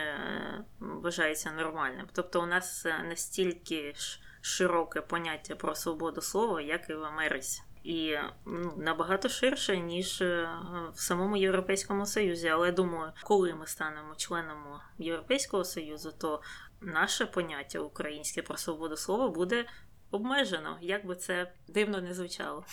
вважається 0.79 1.51
нормальним. 1.51 2.07
Тобто, 2.13 2.41
у 2.41 2.45
нас 2.45 2.85
е, 2.85 3.03
настільки 3.09 3.93
ж 3.97 4.19
широке 4.41 5.01
поняття 5.01 5.55
про 5.55 5.75
свободу 5.75 6.21
слова, 6.21 6.61
як 6.61 6.89
і 6.89 6.93
в 6.93 7.03
Америці. 7.03 7.61
І 7.83 8.17
ну, 8.45 8.73
набагато 8.77 9.29
ширше, 9.29 9.77
ніж 9.77 10.21
е, 10.21 10.49
в 10.93 10.99
самому 10.99 11.37
Європейському 11.37 12.05
Союзі. 12.05 12.47
Але 12.47 12.71
думаю, 12.71 13.11
коли 13.23 13.53
ми 13.53 13.67
станемо 13.67 14.15
членом 14.15 14.79
Європейського 14.97 15.63
Союзу, 15.63 16.13
то 16.17 16.41
наше 16.81 17.25
поняття 17.25 17.79
українське 17.79 18.41
про 18.41 18.57
свободу 18.57 18.97
слова 18.97 19.27
буде 19.27 19.65
обмежено, 20.11 20.77
як 20.81 21.05
би 21.05 21.15
це 21.15 21.53
дивно 21.67 22.01
не 22.01 22.13
звучало. 22.13 22.65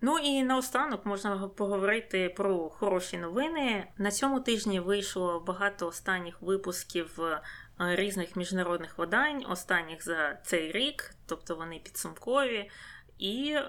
Ну 0.00 0.18
і 0.18 0.42
наостанок 0.42 1.06
можна 1.06 1.48
поговорити 1.48 2.34
про 2.36 2.68
хороші 2.68 3.18
новини. 3.18 3.86
На 3.98 4.10
цьому 4.10 4.40
тижні 4.40 4.80
вийшло 4.80 5.40
багато 5.46 5.86
останніх 5.86 6.42
випусків 6.42 7.20
е, 7.20 7.40
різних 7.78 8.36
міжнародних 8.36 8.98
видань, 8.98 9.44
останніх 9.48 10.04
за 10.04 10.38
цей 10.44 10.72
рік, 10.72 11.10
тобто 11.26 11.56
вони 11.56 11.80
підсумкові, 11.84 12.70
і 13.18 13.52
е, 13.52 13.64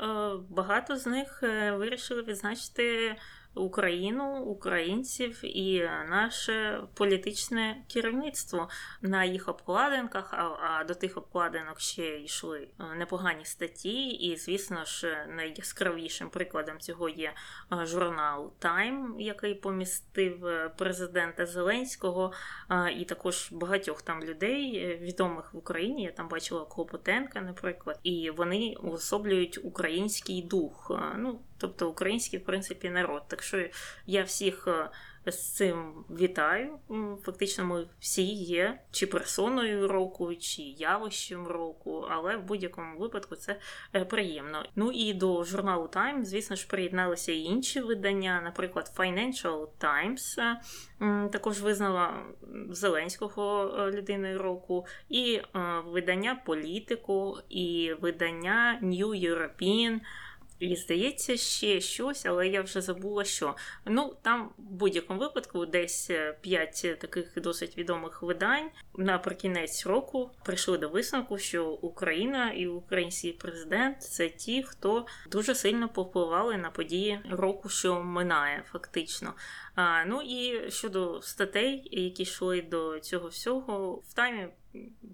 багато 0.49 0.97
з 0.97 1.05
них 1.05 1.39
е, 1.43 1.71
вирішили 1.71 2.23
відзначити 2.23 3.15
Україну, 3.55 4.43
українців 4.43 5.39
і 5.43 5.89
наше 6.09 6.83
політичне 6.93 7.83
керівництво 7.93 8.69
на 9.01 9.23
їх 9.23 9.47
обкладинках. 9.47 10.33
А, 10.33 10.43
а 10.43 10.83
до 10.83 10.95
тих 10.95 11.17
обкладинок 11.17 11.79
ще 11.79 12.19
йшли 12.19 12.67
е, 12.79 12.95
непогані 12.95 13.45
статті, 13.45 14.07
і, 14.07 14.35
звісно 14.35 14.85
ж, 14.85 15.25
найяскравішим 15.35 16.29
прикладом 16.29 16.79
цього 16.79 17.09
є 17.09 17.33
е, 17.73 17.85
журнал 17.85 18.53
Time, 18.61 19.19
який 19.19 19.55
помістив 19.55 20.45
е, 20.45 20.69
президента 20.77 21.45
Зеленського, 21.45 22.31
і 22.97 23.05
також 23.05 23.51
багатьох 23.51 24.01
там 24.01 24.23
людей, 24.23 24.97
відомих 25.01 25.53
в 25.53 25.57
Україні. 25.57 26.03
Я 26.03 26.11
там 26.11 26.27
бачила 26.27 26.65
Клопотенка, 26.65 27.41
наприклад, 27.41 27.99
і 28.03 28.29
вони 28.29 28.75
уособлюють 28.83 29.59
український 29.63 30.41
дух. 30.41 30.91
Ну, 31.17 31.39
тобто 31.59 31.89
український, 31.89 32.39
в 32.39 32.43
принципі, 32.43 32.89
народ. 32.89 33.23
Так 33.27 33.43
що 33.43 33.65
я 34.05 34.23
всіх 34.23 34.67
е, 34.67 34.89
з 35.31 35.55
цим 35.55 36.05
вітаю. 36.09 36.79
Фактично, 37.23 37.65
ми 37.65 37.87
всі 37.99 38.23
є 38.33 38.79
чи 38.91 39.07
персоною 39.07 39.87
року, 39.87 40.35
чи 40.35 40.61
явищем 40.61 41.47
року, 41.47 42.07
але 42.09 42.37
в 42.37 42.43
будь-якому 42.43 42.99
випадку 42.99 43.35
це 43.35 43.59
е, 43.95 44.05
приємно. 44.05 44.65
Ну 44.75 44.91
і 44.91 45.13
до 45.13 45.43
журналу 45.43 45.85
Time, 45.85 46.23
звісно 46.23 46.55
ж, 46.55 46.67
приєдналися 46.67 47.31
і 47.31 47.39
інші 47.39 47.79
видання, 47.79 48.41
наприклад, 48.43 48.91
Financial 48.97 49.67
Times 49.79 50.41
е, 50.41 51.29
також 51.29 51.61
визнала 51.61 52.23
Зеленського 52.69 53.71
людиною 53.91 54.39
року, 54.39 54.85
і 55.09 55.41
видання 55.85 56.41
Політику, 56.45 57.37
і 57.49 57.93
видання 58.01 58.79
New 58.83 59.07
European. 59.07 59.99
І 60.59 60.75
здається, 60.75 61.37
ще 61.37 61.81
щось, 61.81 62.25
але 62.25 62.47
я 62.47 62.61
вже 62.61 62.81
забула, 62.81 63.23
що. 63.23 63.55
Ну, 63.85 64.15
там 64.21 64.49
в 64.57 64.71
будь-якому 64.71 65.19
випадку 65.19 65.65
десь 65.65 66.09
е, 66.09 66.37
п'ять 66.41 66.87
таких 66.99 67.33
досить 67.35 67.77
відомих 67.77 68.21
видань 68.21 68.69
наприкінець 68.97 69.85
року 69.85 70.31
прийшли 70.45 70.77
до 70.77 70.89
висновку, 70.89 71.37
що 71.37 71.65
Україна 71.65 72.51
і 72.51 72.67
український 72.67 73.33
президент 73.33 74.03
це 74.03 74.29
ті, 74.29 74.63
хто 74.63 75.05
дуже 75.31 75.55
сильно 75.55 75.89
повпливали 75.89 76.57
на 76.57 76.69
події 76.69 77.19
року, 77.31 77.69
що 77.69 78.03
минає, 78.03 78.63
фактично. 78.71 79.33
А, 79.79 80.05
Ну 80.05 80.21
і 80.21 80.71
щодо 80.71 81.21
статей, 81.21 81.87
які 81.91 82.23
йшли 82.23 82.61
до 82.61 82.99
цього 82.99 83.27
всього, 83.27 83.95
в 83.95 84.13
таймі 84.13 84.47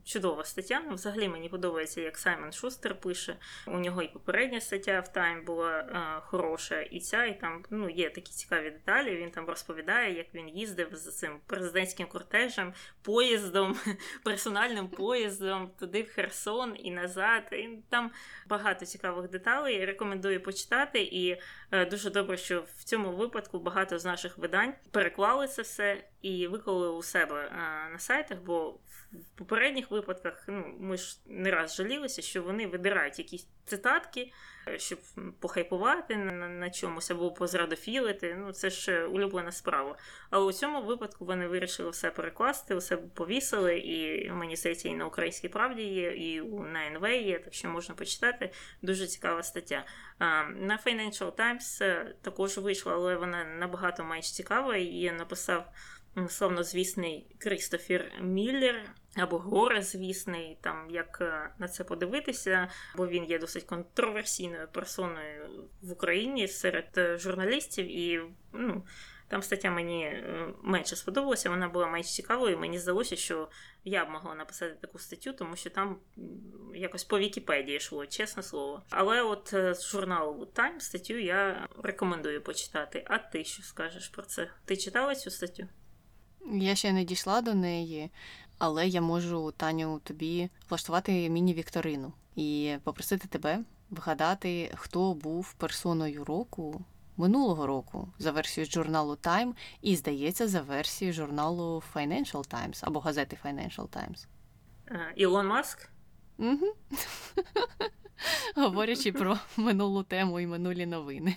чудова 0.06 0.44
стаття. 0.44 0.84
Ну, 0.90 0.96
взагалі 0.96 1.30
мені 1.30 1.50
подобається, 1.50 2.02
як 2.02 2.18
Саймон 2.18 2.52
Шустер 2.52 3.00
пише. 3.00 3.36
У 3.68 3.80
нього 3.80 4.02
і 4.02 4.08
попередня 4.08 4.62
стаття 4.62 5.00
в 5.00 5.14
Тайм 5.14 5.46
була 5.46 5.70
а, 5.72 6.20
хороша, 6.20 6.82
і 6.82 7.00
ця, 7.00 7.26
і 7.26 7.40
там 7.40 7.64
ну, 7.70 7.90
є 7.90 8.10
такі 8.10 8.32
цікаві 8.32 8.70
деталі. 8.70 9.16
Він 9.16 9.32
там 9.32 9.46
розповідає, 9.46 10.18
як 10.18 10.28
він 10.34 10.50
їздив 10.50 10.90
з 10.92 11.18
цим 11.18 11.40
президентським 11.46 12.08
кортежем, 12.08 12.74
поїздом, 13.02 13.78
персональним 14.24 14.88
поїздом 14.88 15.72
туди 15.80 16.02
в 16.02 16.10
Херсон 16.10 16.76
і 16.80 16.92
назад. 16.92 17.44
І 17.52 17.70
Там 17.90 18.12
багато 18.48 18.86
цікавих 18.86 19.30
деталей. 19.30 19.86
Рекомендую 19.86 20.44
почитати. 20.44 21.02
І 21.02 21.42
е, 21.72 21.86
дуже 21.86 22.10
добре, 22.10 22.38
що 22.38 22.66
в 22.78 22.84
цьому 22.84 23.12
випадку 23.12 23.60
багато 23.60 24.00
з 24.00 24.06
наших 24.06 24.38
видань 24.38 24.55
переклали 24.92 25.48
це 25.48 25.62
все 25.62 26.04
і 26.22 26.48
виклали 26.48 26.90
у 26.90 27.04
себе 27.04 27.46
е, 27.46 27.90
на 27.92 28.00
сайтах. 28.00 28.38
бо 28.46 28.70
в 29.12 29.38
попередніх 29.38 29.92
випадках 29.92 30.44
ну, 30.48 30.76
ми 30.80 30.98
ж 30.98 31.20
не 31.26 31.52
раз 31.52 31.76
жалілися, 31.76 32.22
що 32.22 32.44
вони 32.44 32.68
вибирають 32.68 33.20
якісь 33.20 33.48
цитатки, 33.66 34.32
щоб 34.78 35.00
похайпувати 35.40 36.16
на, 36.16 36.50
на 36.50 36.70
чомусь 36.70 37.12
або 37.12 37.32
позрадофілити. 37.32 38.36
Ну, 38.40 38.52
це 38.52 38.70
ж 38.70 39.06
улюблена 39.06 39.52
справа. 39.52 39.98
Але 40.30 40.46
у 40.46 40.52
цьому 40.52 40.82
випадку 40.82 41.26
вони 41.26 41.48
вирішили 41.48 41.90
все 41.90 42.12
перекласти, 42.12 42.76
все 42.76 42.98
повісили, 42.98 43.80
і 43.80 44.32
мені 44.32 44.56
здається, 44.56 44.90
і 44.90 44.94
на 44.94 45.06
українській 45.06 45.50
правді 45.50 45.84
є, 45.84 46.12
і 46.12 46.42
на 46.42 46.88
НВ 46.88 47.12
є, 47.12 47.40
так 47.40 47.54
що 47.54 47.70
можна 47.70 47.96
почитати. 47.96 48.52
Дуже 48.82 49.08
цікава 49.08 49.44
стаття. 49.44 49.86
На 50.56 50.80
Financial 50.86 51.32
Times 51.32 51.84
е, 51.84 52.16
також 52.22 52.58
вийшла, 52.58 52.94
але 52.94 53.16
вона 53.16 53.46
набагато 53.46 54.04
менш 54.04 54.32
цікава. 54.32 54.78
Її 54.78 55.12
написав 55.12 55.72
славнозвісний 56.30 57.36
Крістофер 57.40 58.12
Міллер 58.22 58.82
або 59.16 59.38
горе 59.38 59.82
звісний, 59.82 60.58
там 60.62 60.90
як 60.90 61.18
е, 61.22 61.50
на 61.60 61.68
це 61.68 61.84
подивитися, 61.84 62.70
бо 62.98 63.08
він 63.08 63.24
є 63.26 63.40
досить 63.40 63.64
контроверсійною 63.64 64.68
персоною 64.72 65.50
в 65.82 65.92
Україні 65.92 66.48
серед 66.48 66.88
е, 66.98 67.18
журналістів 67.18 67.98
і 67.98 68.22
ну. 68.54 68.86
Там 69.28 69.42
стаття 69.42 69.72
мені 69.72 70.04
е, 70.04 70.54
менше 70.64 70.96
сподобалася, 70.96 71.50
вона 71.50 71.70
була 71.70 71.88
менш 71.88 72.14
цікавою. 72.14 72.58
Мені 72.58 72.80
здалося, 72.80 73.16
що 73.16 73.50
я 73.84 74.06
б 74.06 74.10
могла 74.10 74.36
написати 74.36 74.78
таку 74.82 75.00
статтю, 75.00 75.34
тому 75.34 75.56
що 75.56 75.70
там 75.70 75.98
якось 76.76 77.04
по 77.04 77.20
Вікіпедії 77.20 77.78
йшло, 77.78 78.06
чесне 78.06 78.44
слово. 78.44 78.84
Але 78.90 79.22
от 79.22 79.50
з 79.52 79.90
журналу 79.92 80.48
Time 80.56 80.80
статтю 80.80 81.14
я 81.14 81.68
рекомендую 81.84 82.42
почитати. 82.42 83.06
А 83.08 83.18
ти 83.18 83.44
що 83.44 83.64
скажеш 83.64 84.08
про 84.08 84.24
це? 84.24 84.50
Ти 84.66 84.78
читала 84.78 85.16
цю 85.16 85.32
статтю? 85.32 85.68
Я 86.54 86.76
ще 86.76 86.94
не 86.94 87.04
дійшла 87.04 87.42
до 87.42 87.54
неї, 87.54 88.12
але 88.58 88.88
я 88.88 89.02
можу, 89.02 89.54
Таню, 89.58 90.00
тобі 90.04 90.50
влаштувати 90.70 91.30
міні-вікторину 91.30 92.14
і 92.36 92.76
попросити 92.84 93.28
тебе 93.28 93.64
вгадати, 93.90 94.72
хто 94.76 95.14
був 95.14 95.54
персоною 95.54 96.24
року 96.24 96.86
минулого 97.18 97.68
року 97.68 98.08
за 98.20 98.32
версією 98.32 98.72
журналу 98.72 99.14
Time 99.14 99.54
і, 99.82 99.96
здається, 99.96 100.48
за 100.48 100.62
версією 100.62 101.14
журналу 101.14 101.84
Financial 101.94 102.54
Times 102.54 102.80
або 102.82 103.00
газети 103.00 103.38
Financial 103.46 103.88
Times. 103.88 104.28
Ілон 105.16 105.48
Маск? 105.48 105.90
Угу. 106.38 106.66
Говорячи 108.56 109.12
про 109.12 109.38
минулу 109.58 110.04
тему 110.04 110.40
і 110.40 110.48
минулі 110.48 110.86
новини. 110.86 111.36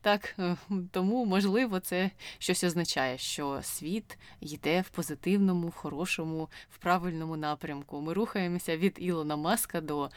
Так, 0.00 0.34
е, 0.38 0.56
тому, 0.90 1.24
можливо, 1.24 1.80
це 1.80 2.10
щось 2.38 2.64
означає, 2.64 3.18
що 3.18 3.60
світ 3.62 4.18
йде 4.40 4.80
в 4.80 4.88
позитивному, 4.88 5.70
хорошому, 5.70 6.48
в 6.70 6.78
правильному 6.78 7.36
напрямку. 7.36 8.00
Ми 8.00 8.12
рухаємося 8.12 8.76
від 8.76 8.96
Ілона 8.98 9.36
Маска 9.36 9.80
до 9.80 10.10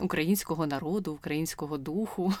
українського 0.00 0.66
народу, 0.66 1.12
українського 1.12 1.78
духу. 1.78 2.32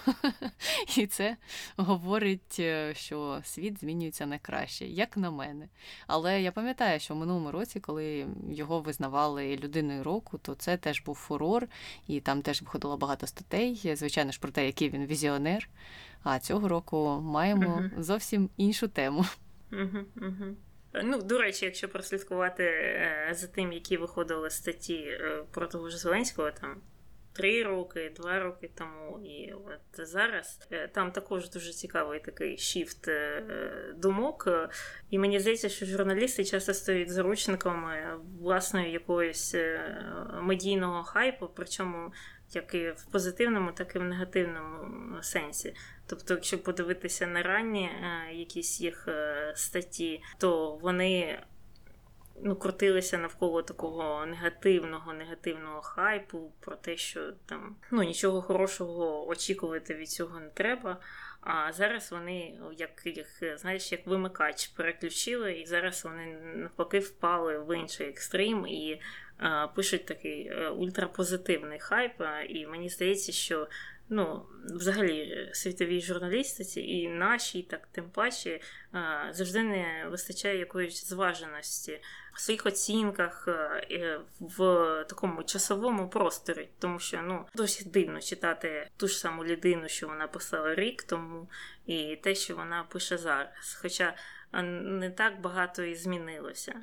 І 0.96 1.06
це 1.06 1.36
говорить, 1.76 2.56
е, 2.58 2.94
що 2.94 3.40
світ 3.44 3.80
змінюється 3.80 4.26
на 4.26 4.38
краще, 4.38 4.86
як 4.86 5.16
на 5.16 5.30
мене. 5.30 5.68
Але 6.06 6.42
я 6.42 6.52
пам'ятаю, 6.52 7.00
що 7.00 7.14
в 7.14 7.16
минулому 7.16 7.50
році, 7.50 7.80
коли 7.80 8.26
його 8.50 8.80
визнавали 8.80 9.56
людиною 9.56 10.04
року, 10.04 10.38
то 10.38 10.54
це 10.54 10.76
теж 10.76 11.02
був 11.02 11.14
фурор, 11.14 11.66
і 12.06 12.20
там 12.20 12.42
теж 12.42 12.62
виходило 12.62 12.96
багато 12.96 13.26
статей, 13.26 13.94
звичайно 13.96 14.32
ж, 14.32 14.40
про 14.40 14.50
те, 14.50 14.66
який 14.66 14.90
він 14.90 15.06
візіонер. 15.06 15.68
А 16.22 16.38
цього 16.38 16.68
року 16.68 17.20
маємо 17.22 17.90
зовсім 17.98 18.50
іншу 18.56 18.88
тему. 18.88 19.24
Ну, 21.02 21.22
до 21.22 21.38
речі, 21.38 21.64
якщо 21.64 21.88
прослідкувати 21.88 22.64
е, 22.64 23.30
за 23.32 23.46
тим, 23.46 23.72
які 23.72 23.96
виходили 23.96 24.50
статті 24.50 24.94
е, 24.94 25.44
про 25.50 25.66
того 25.66 25.90
ж 25.90 25.98
Зеленського, 25.98 26.50
там 26.50 26.80
три 27.34 27.62
роки, 27.62 28.12
два 28.16 28.40
роки 28.40 28.70
тому, 28.74 29.20
і 29.24 29.52
от 29.52 30.06
зараз 30.06 30.60
е, 30.72 30.88
там 30.88 31.12
також 31.12 31.50
дуже 31.50 31.72
цікавий 31.72 32.20
такий 32.20 32.58
шіфт 32.58 33.08
е, 33.08 33.42
думок. 33.96 34.48
І 35.10 35.18
мені 35.18 35.40
здається, 35.40 35.68
що 35.68 35.86
журналісти 35.86 36.44
часто 36.44 36.74
стають 36.74 37.10
заручниками 37.10 38.20
власної 38.40 38.92
якоїсь 38.92 39.54
е, 39.54 39.96
медійного 40.42 41.02
хайпу, 41.02 41.50
причому 41.54 42.12
як 42.52 42.74
і 42.74 42.90
в 42.90 43.04
позитивному, 43.12 43.72
так 43.72 43.96
і 43.96 43.98
в 43.98 44.02
негативному 44.02 45.22
сенсі. 45.22 45.74
Тобто, 46.06 46.34
якщо 46.34 46.58
подивитися 46.58 47.26
на 47.26 47.42
ранні 47.42 47.90
якісь 48.32 48.80
їх 48.80 49.08
статті, 49.54 50.22
то 50.38 50.76
вони 50.76 51.38
ну, 52.42 52.56
крутилися 52.56 53.18
навколо 53.18 53.62
такого 53.62 54.26
негативного, 54.26 55.12
негативного 55.12 55.82
хайпу 55.82 56.52
про 56.60 56.76
те, 56.76 56.96
що 56.96 57.32
там 57.46 57.76
ну, 57.90 58.02
нічого 58.02 58.42
хорошого 58.42 59.28
очікувати 59.28 59.94
від 59.94 60.08
цього 60.08 60.40
не 60.40 60.48
треба. 60.48 61.00
А 61.40 61.72
зараз 61.72 62.12
вони, 62.12 62.58
як 62.76 62.90
як 63.04 63.58
знаєш, 63.58 63.92
як 63.92 64.06
вимикач 64.06 64.66
переключили, 64.66 65.52
і 65.52 65.66
зараз 65.66 66.04
вони 66.04 66.38
навпаки 66.54 66.98
впали 66.98 67.58
в 67.58 67.76
інший 67.76 68.08
екстрим 68.08 68.66
і 68.66 69.00
а, 69.38 69.66
пишуть 69.66 70.06
такий 70.06 70.46
е, 70.46 70.68
ультрапозитивний 70.68 71.78
хайп. 71.78 72.22
І 72.48 72.66
мені 72.66 72.88
здається, 72.88 73.32
що 73.32 73.68
ну, 74.08 74.46
взагалі 74.74 75.50
світовій 75.52 76.00
журналістиці 76.00 76.80
і 76.80 77.08
нашій, 77.08 77.62
так 77.62 77.88
тим 77.92 78.10
паче, 78.10 78.60
завжди 79.30 79.62
не 79.62 80.06
вистачає 80.10 80.58
якоїсь 80.58 81.08
зваженості 81.08 82.00
в 82.34 82.40
своїх 82.40 82.66
оцінках 82.66 83.48
е, 83.48 84.20
в 84.40 84.58
такому 85.08 85.42
часовому 85.42 86.08
просторі, 86.08 86.68
тому 86.78 86.98
що 86.98 87.22
ну 87.22 87.46
досить 87.54 87.90
дивно 87.90 88.20
читати 88.20 88.88
ту 88.96 89.08
ж 89.08 89.18
саму 89.18 89.44
людину, 89.44 89.88
що 89.88 90.08
вона 90.08 90.28
писала 90.28 90.74
рік 90.74 91.02
тому, 91.02 91.48
і 91.86 92.16
те, 92.16 92.34
що 92.34 92.56
вона 92.56 92.84
пише 92.84 93.18
зараз. 93.18 93.78
Хоча 93.82 94.14
не 94.62 95.10
так 95.10 95.40
багато 95.40 95.82
і 95.82 95.94
змінилося 95.94 96.74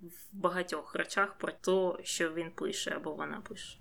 в 0.00 0.36
багатьох 0.36 0.94
речах 0.94 1.34
про 1.38 1.52
те, 1.52 2.04
що 2.04 2.32
він 2.32 2.50
пише 2.50 2.90
або 2.90 3.14
вона 3.14 3.40
пише. 3.40 3.78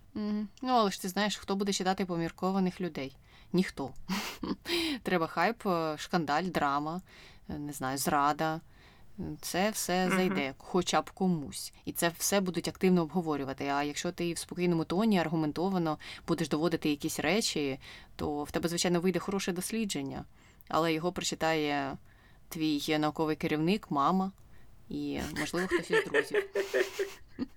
Ну, 0.62 0.72
але 0.74 0.92
ж 0.92 1.02
ти 1.02 1.10
знаєш, 1.10 1.38
хто 1.38 1.56
буде 1.56 1.74
читати 1.74 2.06
поміркованих 2.06 2.82
людей? 2.82 3.18
Ніхто. 3.54 3.90
Треба 5.04 5.28
хайп, 5.28 5.66
е, 5.66 5.96
шкандаль, 5.98 6.44
драма, 6.44 7.02
е, 7.50 7.54
не 7.54 7.74
знаю, 7.74 7.98
зрада. 7.98 8.62
Це 9.42 9.70
все 9.70 10.10
зайде, 10.16 10.54
хоча 10.58 11.02
б 11.02 11.12
комусь, 11.12 11.74
і 11.86 11.92
це 11.92 12.12
все 12.18 12.42
будуть 12.42 12.68
активно 12.68 13.02
обговорювати. 13.02 13.68
А 13.68 13.84
якщо 13.84 14.12
ти 14.12 14.34
в 14.34 14.38
спокійному 14.38 14.86
тоні 14.86 15.20
аргументовано 15.20 15.98
будеш 16.28 16.50
доводити 16.50 16.90
якісь 16.90 17.20
речі, 17.20 17.80
то 18.16 18.44
в 18.44 18.52
тебе, 18.52 18.70
звичайно, 18.70 19.02
вийде 19.02 19.20
хороше 19.20 19.52
дослідження, 19.52 20.26
але 20.68 20.94
його 20.94 21.12
прочитає 21.12 21.98
твій 22.50 22.98
науковий 22.98 23.36
керівник, 23.36 23.92
мама 23.92 24.32
і, 24.90 25.20
можливо, 25.40 25.68
хтось 25.68 25.92
із 25.92 26.06
друзів. 26.06 26.50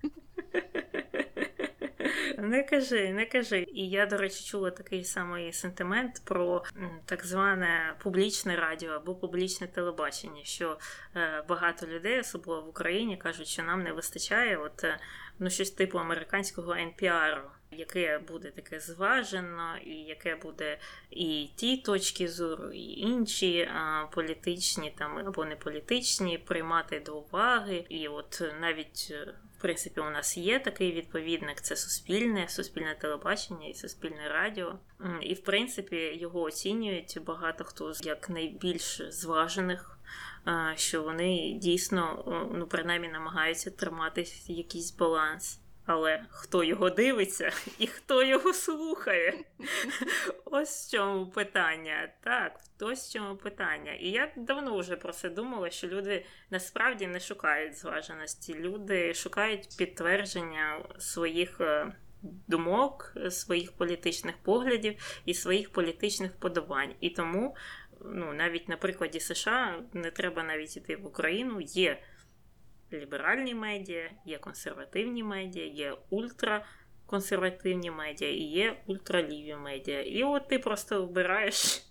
Не 2.37 2.63
кажи, 2.63 3.13
не 3.13 3.25
кажи. 3.25 3.65
І 3.73 3.89
я, 3.89 4.05
до 4.05 4.17
речі, 4.17 4.43
чула 4.43 4.71
такий 4.71 5.03
самий 5.03 5.53
сентимент 5.53 6.21
про 6.25 6.63
так 7.05 7.25
зване 7.25 7.95
публічне 8.03 8.55
радіо 8.55 8.91
або 8.91 9.15
публічне 9.15 9.67
телебачення, 9.67 10.43
що 10.43 10.77
е, 11.15 11.43
багато 11.47 11.87
людей, 11.87 12.19
особливо 12.19 12.61
в 12.61 12.69
Україні, 12.69 13.17
кажуть, 13.17 13.47
що 13.47 13.63
нам 13.63 13.83
не 13.83 13.91
вистачає 13.91 14.57
от 14.57 14.83
е, 14.83 14.99
ну 15.39 15.49
щось 15.49 15.71
типу 15.71 15.99
американського 15.99 16.73
NPR, 16.73 17.41
яке 17.71 18.19
буде 18.19 18.51
таке 18.51 18.79
зважено, 18.79 19.77
і 19.85 19.93
яке 19.93 20.35
буде 20.35 20.77
і 21.09 21.49
ті 21.55 21.77
точки 21.77 22.27
зору, 22.27 22.71
і 22.71 22.99
інші 22.99 23.61
а, 23.61 24.05
політичні 24.11 24.95
там 24.97 25.17
або 25.17 25.45
не 25.45 25.55
політичні 25.55 26.37
приймати 26.37 26.99
до 26.99 27.17
уваги. 27.17 27.85
І 27.89 28.07
от 28.07 28.43
навіть 28.61 29.07
е, 29.11 29.33
принципі, 29.61 30.01
у 30.01 30.09
нас 30.09 30.37
є 30.37 30.59
такий 30.59 30.91
відповідник: 30.91 31.61
це 31.61 31.75
суспільне, 31.75 32.47
суспільне 32.49 32.95
телебачення 32.95 33.67
і 33.67 33.73
суспільне 33.73 34.29
радіо. 34.29 34.79
І, 35.21 35.33
в 35.33 35.43
принципі, 35.43 35.95
його 35.95 36.41
оцінюють 36.41 37.19
багато 37.25 37.63
хто 37.63 37.93
як 38.03 38.29
найбільш 38.29 39.01
зважених, 39.09 39.99
що 40.75 41.03
вони 41.03 41.51
дійсно, 41.61 42.23
ну, 42.53 42.67
принаймні, 42.67 43.07
намагаються 43.07 43.71
тримати 43.71 44.25
якийсь 44.47 44.91
баланс. 44.91 45.60
Але 45.85 46.25
хто 46.29 46.63
його 46.63 46.89
дивиться 46.89 47.51
і 47.79 47.87
хто 47.87 48.23
його 48.23 48.53
слухає? 48.53 49.33
Ось 50.45 50.87
в 50.87 50.91
чому 50.91 51.27
питання. 51.27 52.09
Так, 52.21 52.59
ось 52.79 53.09
в 53.09 53.13
чому 53.13 53.35
питання. 53.35 53.93
І 53.93 54.09
я 54.09 54.31
давно 54.35 54.77
вже 54.77 54.95
про 54.95 55.13
це 55.13 55.29
думала, 55.29 55.69
що 55.69 55.87
люди 55.87 56.25
насправді 56.49 57.07
не 57.07 57.19
шукають 57.19 57.77
зваженості. 57.77 58.53
Люди 58.53 59.13
шукають 59.13 59.77
підтвердження 59.77 60.85
своїх 60.99 61.61
е, 61.61 61.91
думок, 62.47 63.13
своїх 63.29 63.71
політичних 63.71 64.37
поглядів 64.37 65.21
і 65.25 65.33
своїх 65.33 65.69
політичних 65.69 66.31
вподобань. 66.31 66.93
І 66.99 67.09
тому, 67.09 67.55
ну, 68.05 68.33
навіть 68.33 68.69
на 68.69 68.77
прикладі 68.77 69.19
США 69.19 69.83
не 69.93 70.11
треба 70.11 70.43
навіть 70.43 70.77
іти 70.77 70.95
в 70.95 71.05
Україну. 71.05 71.61
Є 71.61 71.97
ліберальні 72.93 73.55
медіа, 73.55 74.11
є 74.25 74.37
консервативні 74.37 75.23
медіа, 75.23 75.65
є 75.65 75.97
ультраконсервативні 76.09 77.91
медіа 77.91 78.29
і 78.29 78.41
є 78.41 78.77
ультраліві 78.87 79.55
медіа. 79.55 80.01
І 80.01 80.23
от 80.23 80.47
ти 80.47 80.59
просто 80.59 81.05
вибираєш, 81.05 81.83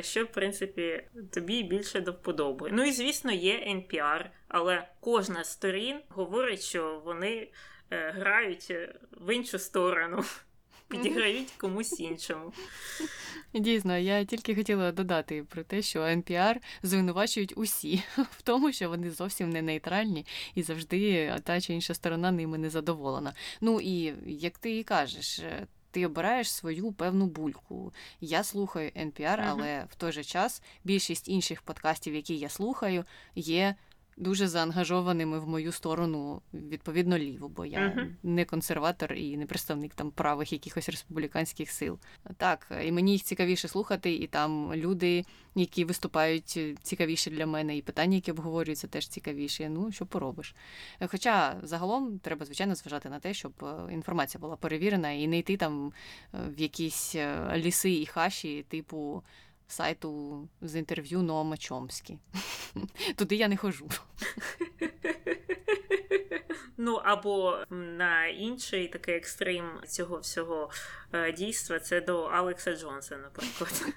що, 0.00 0.24
в 0.24 0.32
принципі, 0.32 1.04
тобі 1.32 1.62
більше 1.62 2.00
до 2.00 2.12
вподоби. 2.12 2.68
Ну 2.72 2.84
і, 2.84 2.92
звісно, 2.92 3.32
є 3.32 3.54
NPR, 3.54 4.30
але 4.48 4.88
кожна 5.00 5.44
з 5.44 5.52
сторін 5.52 6.00
говорить, 6.08 6.62
що 6.62 7.02
вони 7.04 7.50
е, 7.90 8.10
грають 8.10 8.66
е, 8.70 8.94
в 9.10 9.34
іншу 9.34 9.58
сторону 9.58 10.24
підіграють 10.88 11.50
комусь 11.58 12.00
іншому. 12.00 12.52
Дійсно, 13.54 13.98
я 13.98 14.24
тільки 14.24 14.54
хотіла 14.54 14.92
додати 14.92 15.44
про 15.48 15.62
те, 15.62 15.82
що 15.82 16.00
NPR 16.00 16.56
звинувачують 16.82 17.52
усі 17.56 18.02
в 18.16 18.42
тому, 18.42 18.72
що 18.72 18.88
вони 18.88 19.10
зовсім 19.10 19.50
не 19.50 19.62
нейтральні 19.62 20.26
і 20.54 20.62
завжди 20.62 21.34
та 21.44 21.60
чи 21.60 21.74
інша 21.74 21.94
сторона 21.94 22.30
ними 22.30 22.58
не 22.58 22.70
задоволена. 22.70 23.34
Ну 23.60 23.80
і 23.80 24.14
як 24.26 24.58
ти 24.58 24.78
і 24.78 24.84
кажеш. 24.84 25.38
Е, 25.38 25.66
ти 25.90 26.06
обираєш 26.06 26.52
свою 26.52 26.92
певну 26.92 27.26
бульку. 27.26 27.92
Я 28.20 28.44
слухаю 28.44 28.90
NPR, 28.90 29.44
але 29.48 29.84
в 29.90 29.94
той 29.94 30.12
же 30.12 30.24
час 30.24 30.62
більшість 30.84 31.28
інших 31.28 31.62
подкастів, 31.62 32.14
які 32.14 32.36
я 32.36 32.48
слухаю, 32.48 33.04
є 33.34 33.74
дуже 34.18 34.48
заангажованими 34.48 35.38
в 35.38 35.48
мою 35.48 35.72
сторону, 35.72 36.42
відповідно, 36.52 37.18
ліву, 37.18 37.48
бо 37.48 37.66
я 37.66 37.88
Мгм. 37.88 38.16
не 38.22 38.44
консерватор 38.44 39.12
і 39.12 39.36
не 39.36 39.46
представник 39.46 39.94
там 39.94 40.10
правих 40.10 40.52
якихось 40.52 40.88
республіканських 40.88 41.70
сил. 41.70 41.98
Так, 42.36 42.72
і 42.84 42.92
мені 42.92 43.12
їх 43.12 43.22
цікавіше 43.22 43.68
слухати, 43.68 44.14
і 44.14 44.26
там 44.26 44.74
люди, 44.74 45.24
які 45.54 45.84
виступають 45.84 46.60
цікавіші 46.82 47.30
для 47.30 47.46
мене, 47.46 47.76
і 47.76 47.82
питання, 47.82 48.14
які 48.14 48.30
обговорюються, 48.30 48.86
теж 48.86 49.08
цікавіші. 49.08 49.68
Ну, 49.68 49.92
що 49.92 50.06
поробиш. 50.06 50.54
Хоча 51.06 51.56
загалом 51.62 52.18
треба, 52.18 52.46
звичайно, 52.46 52.74
зважати 52.74 53.08
на 53.08 53.18
те, 53.18 53.34
щоб 53.34 53.52
е, 53.62 53.94
інформація 53.94 54.40
була 54.40 54.56
перевірена 54.56 55.10
і 55.10 55.26
не 55.26 55.38
йти 55.38 55.56
там 55.56 55.92
е, 56.34 56.38
в 56.56 56.60
якісь 56.60 57.14
е, 57.14 57.52
ліси 57.56 57.92
і 57.92 58.06
хаші, 58.06 58.64
типу 58.68 59.22
сайту 59.68 60.48
з 60.60 60.76
інтерв'ю 60.76 61.22
Ноама 61.22 61.56
Чомскі. 61.56 62.18
Туди 63.16 63.36
я 63.36 63.48
не 63.48 63.56
хожу. 63.56 63.88
Ну 66.80 66.94
або 66.94 67.58
на 67.70 68.26
інший 68.26 68.88
такий 68.88 69.14
екстрим 69.14 69.64
цього 69.88 70.18
всього 70.18 70.70
е, 71.12 71.32
дійства 71.32 71.80
це 71.80 72.00
до 72.00 72.22
Алекса 72.22 72.76
Джонса, 72.76 73.16
наприклад. 73.16 73.94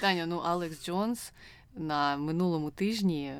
Таня, 0.00 0.26
ну 0.26 0.38
Алекс 0.38 0.84
Джонс 0.84 1.32
на 1.74 2.16
минулому 2.16 2.70
тижні 2.70 3.34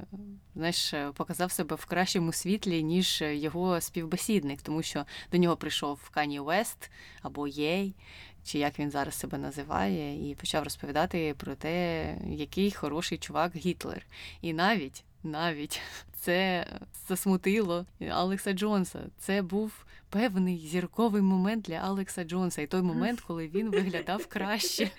знаєш, 0.56 0.94
показав 1.14 1.52
себе 1.52 1.76
в 1.76 1.84
кращому 1.84 2.32
світлі, 2.32 2.82
ніж 2.82 3.22
його 3.22 3.80
співбесідник, 3.80 4.62
тому 4.62 4.82
що 4.82 5.04
до 5.32 5.38
нього 5.38 5.56
прийшов 5.56 6.10
Кані 6.10 6.40
Вест 6.40 6.90
або 7.22 7.48
Єй, 7.48 7.94
чи 8.44 8.58
як 8.58 8.78
він 8.78 8.90
зараз 8.90 9.14
себе 9.14 9.38
називає, 9.38 10.30
і 10.30 10.34
почав 10.34 10.64
розповідати 10.64 11.34
про 11.38 11.54
те, 11.54 12.06
який 12.26 12.70
хороший 12.70 13.18
чувак 13.18 13.56
Гітлер. 13.56 14.06
І 14.40 14.52
навіть 14.52 15.04
навіть 15.22 15.80
це 16.20 16.66
засмутило 17.08 17.86
Алекса 18.10 18.52
Джонса. 18.52 19.00
Це 19.18 19.42
був 19.42 19.84
певний 20.12 20.58
зірковий 20.58 21.22
момент 21.22 21.64
для 21.64 21.74
Алекса 21.74 22.24
Джонса, 22.24 22.62
і 22.62 22.66
той 22.66 22.82
момент, 22.82 23.20
коли 23.26 23.48
він 23.48 23.70
виглядав 23.70 24.26
краще. 24.26 24.90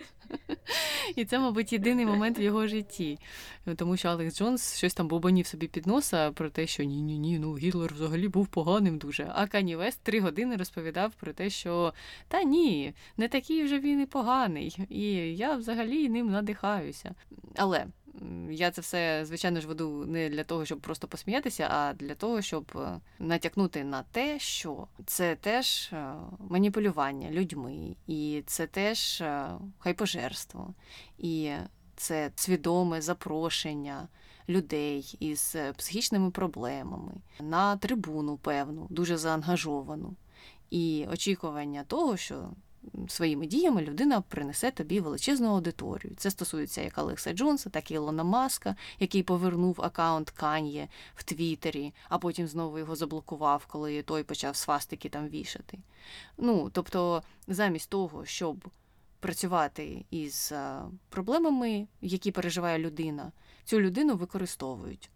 І 1.15 1.26
це, 1.26 1.39
мабуть, 1.39 1.73
єдиний 1.73 2.06
момент 2.06 2.39
в 2.39 2.41
його 2.41 2.67
житті. 2.67 3.19
Тому 3.76 3.97
що 3.97 4.10
Алекс 4.10 4.38
Джонс 4.38 4.78
щось 4.78 4.93
там 4.93 5.08
бубанів 5.08 5.47
собі 5.47 5.67
під 5.67 5.88
носа 5.88 6.32
про 6.32 6.49
те, 6.49 6.67
що 6.67 6.84
ні-ні 6.84 7.19
ні, 7.19 7.39
ну 7.39 7.58
Гітлер 7.58 7.93
взагалі 7.93 8.28
був 8.28 8.47
поганим 8.47 8.97
дуже. 8.97 9.32
А 9.36 9.47
Кані 9.47 9.76
Вест 9.76 9.99
три 10.04 10.19
години 10.19 10.56
розповідав 10.56 11.13
про 11.13 11.34
те, 11.34 11.49
що 11.49 11.93
та 12.28 12.43
ні, 12.43 12.93
не 13.17 13.28
такий 13.28 13.63
вже 13.63 13.80
він 13.80 14.02
і 14.02 14.06
поганий, 14.06 14.78
і 14.89 15.04
я 15.36 15.56
взагалі 15.56 16.10
ним 16.10 16.32
надихаюся. 16.32 17.15
Але 17.56 17.86
я 18.49 18.71
це 18.71 18.82
все, 18.82 19.26
звичайно 19.26 19.62
ж, 19.62 19.67
веду 19.67 20.06
не 20.06 20.30
для 20.30 20.43
того, 20.43 20.65
щоб 20.65 20.80
просто 20.80 21.08
посміятися, 21.08 21.67
а 21.71 21.93
для 21.93 22.15
того, 22.15 22.41
щоб 22.41 22.78
натякнути 23.19 23.84
на 23.84 24.04
те, 24.04 24.39
що 24.39 24.88
це 25.06 25.36
теж 25.36 25.91
маніпулювання 26.39 27.32
людьми, 27.32 27.95
і 28.08 28.43
це 28.45 28.67
теж 28.67 29.23
хайпожерство, 29.80 30.73
і 31.17 31.52
це 31.95 32.32
свідоме 32.36 33.02
запрошення 33.02 34.08
людей 34.49 35.15
із 35.19 35.56
психічними 35.78 36.32
проблемами 36.32 37.13
на 37.39 37.78
трибуну, 37.78 38.38
певну, 38.38 38.88
дуже 38.89 39.17
заангажовану, 39.17 40.15
і 40.69 41.08
очікування 41.12 41.84
того, 41.84 42.17
що 42.17 42.49
своїми 43.08 43.48
діями 43.48 43.82
людина 43.82 44.22
принесе 44.22 44.72
тобі 44.72 45.00
величезну 45.00 45.48
аудиторію. 45.48 46.13
Це 46.17 46.32
стосується 46.32 46.82
як 46.82 46.98
Алекса 46.98 47.34
Джонса, 47.34 47.69
так 47.69 47.91
і 47.91 47.93
Ілона 47.93 48.24
Маска, 48.24 48.76
який 49.00 49.24
повернув 49.24 49.82
аккаунт 49.82 50.30
Кан'є 50.30 50.88
в 51.15 51.24
Твіттері, 51.24 51.93
а 52.10 52.17
потім 52.17 52.48
знову 52.48 52.80
його 52.80 52.96
заблокував, 52.96 53.65
коли 53.65 54.02
той 54.02 54.24
почав 54.24 54.56
свастики 54.56 55.10
там 55.10 55.28
вішати. 55.28 55.80
Ну, 56.38 56.69
тобто, 56.74 57.24
замість 57.48 57.89
того, 57.89 58.26
щоб 58.26 58.69
працювати 59.19 60.06
із 60.12 60.54
проблемами, 61.10 61.88
які 62.02 62.32
переживає 62.32 62.80
людина, 62.80 63.32
цю 63.63 63.80
людину 63.80 64.15
використовують. 64.15 65.10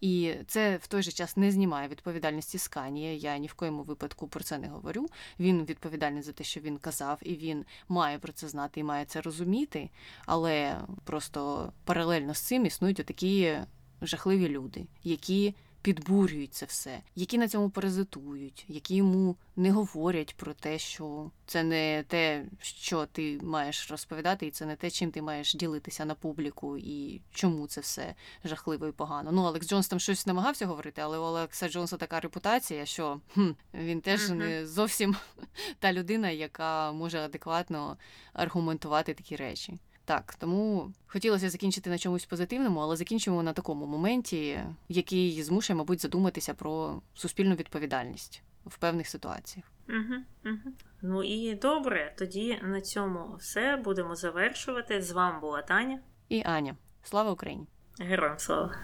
І 0.00 0.34
це 0.46 0.76
в 0.76 0.86
той 0.86 1.02
же 1.02 1.12
час 1.12 1.36
не 1.36 1.50
знімає 1.50 1.88
відповідальності 1.88 2.58
з 2.58 2.68
Канія. 2.68 3.14
Я 3.14 3.38
ні 3.38 3.46
в 3.46 3.54
коєму 3.54 3.82
випадку 3.82 4.28
про 4.28 4.44
це 4.44 4.58
не 4.58 4.68
говорю. 4.68 5.06
Він 5.40 5.64
відповідальний 5.64 6.22
за 6.22 6.32
те, 6.32 6.44
що 6.44 6.60
він 6.60 6.76
казав, 6.76 7.18
і 7.22 7.36
він 7.36 7.64
має 7.88 8.18
про 8.18 8.32
це 8.32 8.48
знати 8.48 8.80
і 8.80 8.84
має 8.84 9.04
це 9.04 9.20
розуміти. 9.20 9.90
Але 10.26 10.80
просто 11.04 11.72
паралельно 11.84 12.34
з 12.34 12.40
цим 12.40 12.66
існують 12.66 12.96
такі 12.96 13.56
жахливі 14.02 14.48
люди, 14.48 14.86
які 15.04 15.54
підбурюють 15.82 16.54
це 16.54 16.66
все, 16.66 17.00
які 17.14 17.38
на 17.38 17.48
цьому 17.48 17.70
паразитують, 17.70 18.64
які 18.68 18.96
йому 18.96 19.36
не 19.56 19.70
говорять 19.70 20.36
про 20.36 20.54
те, 20.54 20.78
що 20.78 21.30
це 21.46 21.62
не 21.62 22.04
те, 22.08 22.44
що 22.60 23.06
ти 23.06 23.38
маєш 23.42 23.90
розповідати, 23.90 24.46
і 24.46 24.50
це 24.50 24.66
не 24.66 24.76
те, 24.76 24.90
чим 24.90 25.10
ти 25.10 25.22
маєш 25.22 25.54
ділитися 25.54 26.04
на 26.04 26.14
публіку, 26.14 26.78
і 26.78 27.20
чому 27.32 27.66
це 27.66 27.80
все 27.80 28.14
жахливо 28.44 28.86
і 28.86 28.92
погано. 28.92 29.32
Ну, 29.32 29.42
Алекс 29.44 29.68
Джонс 29.68 29.88
там 29.88 30.00
щось 30.00 30.26
намагався 30.26 30.66
говорити, 30.66 31.00
але 31.00 31.18
у 31.18 31.22
Алекса 31.22 31.68
Джонса 31.68 31.96
така 31.96 32.20
репутація, 32.20 32.86
що 32.86 33.20
хм, 33.34 33.50
він 33.74 34.00
теж 34.00 34.20
uh-huh. 34.20 34.34
не 34.34 34.66
зовсім 34.66 35.16
та 35.78 35.92
людина, 35.92 36.30
яка 36.30 36.92
може 36.92 37.20
адекватно 37.20 37.96
аргументувати 38.32 39.14
такі 39.14 39.36
речі. 39.36 39.78
Так, 40.10 40.34
тому 40.34 40.92
хотілося 41.06 41.50
закінчити 41.50 41.90
на 41.90 41.98
чомусь 41.98 42.26
позитивному, 42.26 42.80
але 42.80 42.96
закінчимо 42.96 43.42
на 43.42 43.52
такому 43.52 43.86
моменті, 43.86 44.60
який 44.88 45.42
змушує, 45.42 45.76
мабуть, 45.76 46.02
задуматися 46.02 46.54
про 46.54 47.02
суспільну 47.14 47.54
відповідальність 47.54 48.42
в 48.66 48.78
певних 48.78 49.08
ситуаціях. 49.08 49.66
Угу, 49.88 50.14
угу. 50.44 50.74
Ну 51.02 51.22
і 51.22 51.54
добре, 51.54 52.14
тоді 52.18 52.58
на 52.62 52.80
цьому 52.80 53.36
все 53.38 53.76
будемо 53.76 54.16
завершувати. 54.16 55.02
З 55.02 55.10
вами 55.10 55.40
була 55.40 55.62
Таня 55.62 56.00
і 56.28 56.42
Аня. 56.44 56.76
Слава 57.02 57.30
Україні! 57.30 57.66
Героям 57.98 58.38
слава! 58.38 58.76